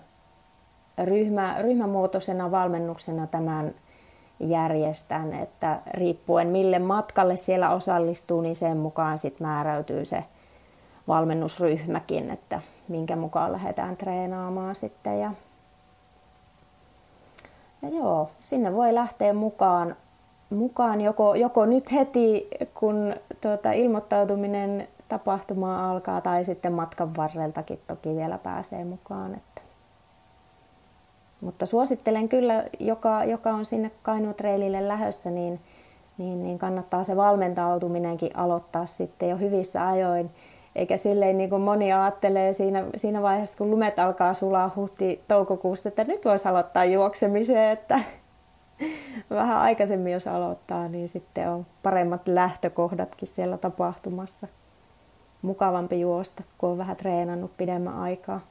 [1.03, 3.75] ryhmä, ryhmämuotoisena valmennuksena tämän
[4.39, 10.23] järjestän, että riippuen mille matkalle siellä osallistuu, niin sen mukaan sit määräytyy se
[11.07, 15.19] valmennusryhmäkin, että minkä mukaan lähdetään treenaamaan sitten.
[15.19, 15.31] Ja,
[17.81, 19.95] ja joo, sinne voi lähteä mukaan,
[20.49, 28.15] mukaan joko, joko nyt heti, kun tuota, ilmoittautuminen tapahtumaan alkaa, tai sitten matkan varreltakin toki
[28.15, 29.35] vielä pääsee mukaan.
[29.35, 29.61] Että.
[31.41, 35.59] Mutta suosittelen kyllä, joka, joka on sinne Kainuutreilille lähössä, niin,
[36.17, 40.31] niin, niin kannattaa se valmentautuminenkin aloittaa sitten jo hyvissä ajoin.
[40.77, 46.03] Eikä silleen niin kuin moni ajattelee siinä, siinä vaiheessa, kun lumet alkaa sulaa huhti-toukokuussa, että
[46.03, 47.99] nyt voisi aloittaa juoksemiseen, että
[49.29, 54.47] vähän aikaisemmin jos aloittaa, niin sitten on paremmat lähtökohdatkin siellä tapahtumassa.
[55.41, 58.41] Mukavampi juosta, kun on vähän treenannut pidemmän aikaa.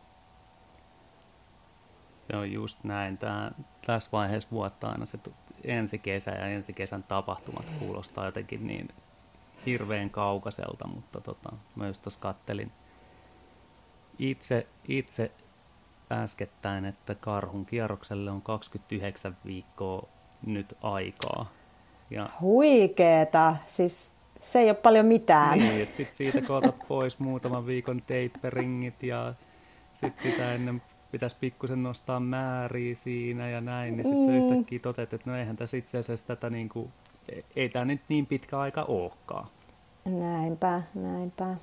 [2.11, 3.19] Se on just näin.
[3.19, 3.51] Tää,
[3.87, 5.19] tässä vaiheessa vuotta aina se
[5.65, 8.89] ensi kesä ja ensi kesän tapahtumat kuulostaa jotenkin niin
[9.67, 12.73] hirveän kaukaiselta, mutta tota, mä just tuossa kattelin
[14.19, 15.31] itse, itse
[16.13, 20.09] äskettäin, että karhun kierrokselle on 29 viikkoa
[20.47, 21.47] nyt aikaa.
[22.11, 22.31] Ja...
[22.41, 25.59] Huikeeta, siis se ei ole paljon mitään.
[25.59, 29.35] Niin, että sit siitä kootat pois muutaman viikon taperingit ja
[29.93, 34.51] sitten sitä ennen pitäisi pikkusen nostaa määriä siinä ja näin, niin sitten mm.
[34.51, 36.93] yhtäkkiä toteat, että no eihän tässä itse asiassa tätä niin kuin,
[37.57, 39.47] ei tämä nyt niin pitkä aika olekaan.
[40.05, 41.57] Näinpä, näinpä.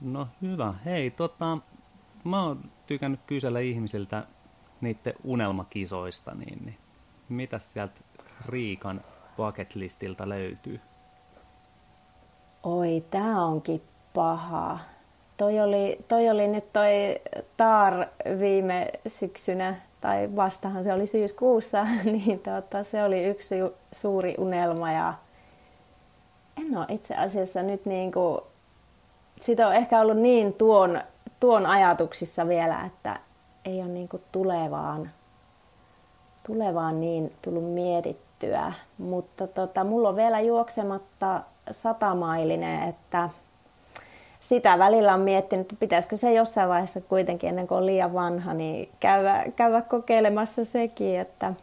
[0.00, 0.74] No hyvä.
[0.84, 1.58] Hei, tota,
[2.24, 4.24] mä oon tykännyt kysellä ihmisiltä
[4.80, 6.78] niiden unelmakisoista, niin, niin
[7.28, 8.00] mitäs sieltä
[8.46, 9.00] Riikan
[9.36, 10.80] bucket listiltä löytyy?
[12.62, 13.82] Oi, tää onkin
[14.14, 14.78] paha.
[15.36, 17.20] Toi oli, toi oli nyt toi
[17.56, 18.06] Taar
[18.38, 23.54] viime syksynä, tai vastahan se oli syyskuussa, niin tota, se oli yksi
[23.92, 25.14] suuri unelma ja
[26.56, 28.40] en ole itse asiassa nyt niin kuin,
[29.40, 31.00] sitä on ehkä ollut niin tuon,
[31.40, 33.20] tuon ajatuksissa vielä, että
[33.64, 35.10] ei ole niin kuin tulevaan,
[36.46, 38.72] tulevaan niin tullut mietittyä.
[38.98, 41.40] Mutta tota, mulla on vielä juoksematta
[41.70, 43.30] satamailinen, että
[44.40, 48.54] sitä välillä on miettinyt, että pitäisikö se jossain vaiheessa kuitenkin ennen kuin on liian vanha,
[48.54, 51.54] niin käydä, käydä kokeilemassa sekin, että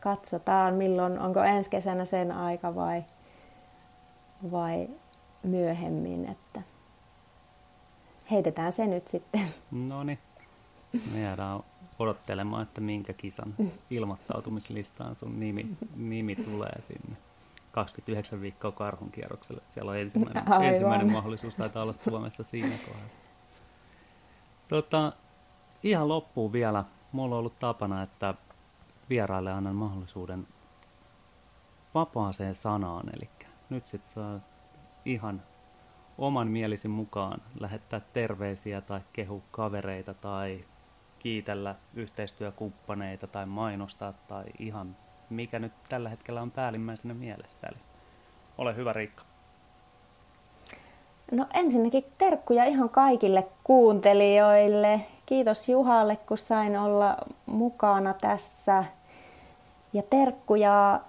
[0.00, 3.04] katsotaan milloin, onko ensi kesänä sen aika vai,
[4.52, 4.88] vai
[5.42, 6.62] myöhemmin, että
[8.30, 9.46] heitetään se nyt sitten.
[9.70, 10.18] No niin,
[11.14, 11.60] me jäädään
[11.98, 13.54] odottelemaan, että minkä kisan
[13.90, 17.16] ilmoittautumislistaan sun nimi, nimi tulee sinne.
[17.72, 19.62] 29 viikkoa karhun kierrokselle.
[19.68, 23.28] Siellä on ensimmäinen, ensimmäinen mahdollisuus, taitaa olla Suomessa siinä kohdassa.
[24.68, 25.12] Tota,
[25.82, 26.84] ihan loppuun vielä.
[27.12, 28.34] Mulla on ollut tapana, että
[29.10, 30.46] vieraille annan mahdollisuuden
[31.94, 33.10] vapaaseen sanaan.
[33.16, 33.30] Eli
[33.70, 34.40] nyt sit saa
[35.04, 35.42] ihan
[36.18, 40.64] oman mielisin mukaan lähettää terveisiä tai kehu kavereita tai
[41.18, 44.96] kiitellä yhteistyökumppaneita tai mainostaa tai ihan
[45.30, 47.66] mikä nyt tällä hetkellä on päällimmäisenä mielessä.
[47.66, 47.80] Eli
[48.58, 49.24] ole hyvä Riikka.
[51.32, 55.00] No ensinnäkin terkkuja ihan kaikille kuuntelijoille.
[55.26, 57.16] Kiitos Juhalle, kun sain olla
[57.46, 58.84] mukana tässä.
[59.92, 61.00] Ja terkkuja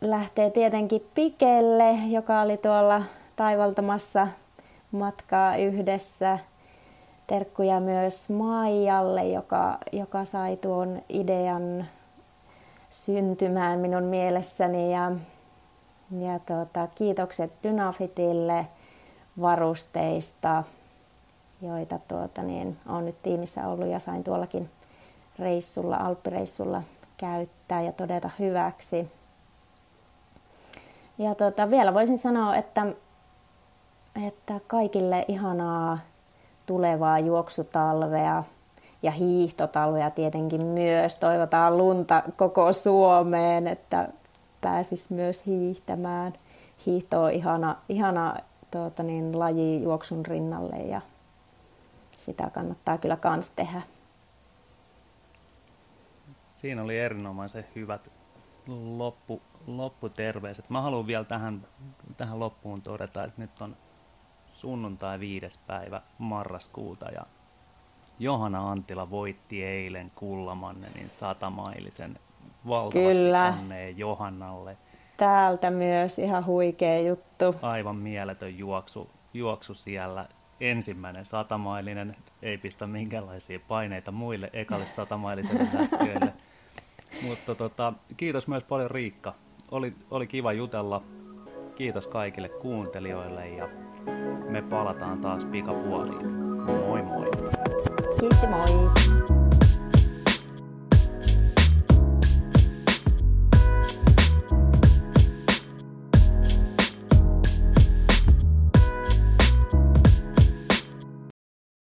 [0.00, 3.02] lähtee tietenkin Pikelle, joka oli tuolla
[3.36, 4.28] taivaltamassa
[4.92, 6.38] matkaa yhdessä.
[7.26, 11.86] Terkkuja myös Maijalle, joka, joka sai tuon idean
[12.90, 14.92] syntymään minun mielessäni.
[14.92, 15.12] Ja,
[16.18, 18.66] ja tuota, kiitokset Dynafitille
[19.40, 20.64] varusteista,
[21.62, 24.70] joita tuota, niin, olen nyt tiimissä ollut ja sain tuollakin
[25.38, 26.82] reissulla, alppireissulla
[27.16, 29.06] käyttää ja todeta hyväksi.
[31.18, 32.86] Ja tuota, vielä voisin sanoa, että,
[34.26, 35.98] että kaikille ihanaa
[36.66, 38.42] tulevaa juoksutalvea
[39.02, 41.16] ja hiihtotalvea tietenkin myös.
[41.16, 44.08] Toivotaan lunta koko Suomeen, että
[44.60, 46.32] pääsis myös hiihtämään.
[46.86, 48.34] Hiihto on ihana, ihana
[48.70, 51.00] tuota niin, laji juoksun rinnalle ja
[52.18, 53.82] sitä kannattaa kyllä kans tehdä.
[56.44, 58.10] Siinä oli erinomaisen hyvät
[58.96, 60.70] loppu, lopputerveiset.
[60.70, 61.66] Mä haluan vielä tähän,
[62.16, 63.76] tähän loppuun todeta, että nyt on
[64.46, 67.26] sunnuntai viides päivä marraskuuta ja
[68.20, 72.18] Johanna Antila voitti eilen Kullamannenin satamailisen
[72.68, 73.54] valtavasti Kyllä.
[73.96, 74.76] Johannalle.
[75.16, 77.54] Täältä myös ihan huikea juttu.
[77.62, 80.26] Aivan mieletön juoksu, juoksu siellä.
[80.60, 86.32] Ensimmäinen satamailinen ei pistä minkäänlaisia paineita muille ekalle satamailiselle lähtiöille.
[87.22, 89.34] Mutta tota, kiitos myös paljon Riikka.
[89.70, 91.02] Oli, oli kiva jutella.
[91.74, 93.68] Kiitos kaikille kuuntelijoille ja
[94.48, 96.59] me palataan taas pikapuoliin.
[98.20, 99.19] Chết!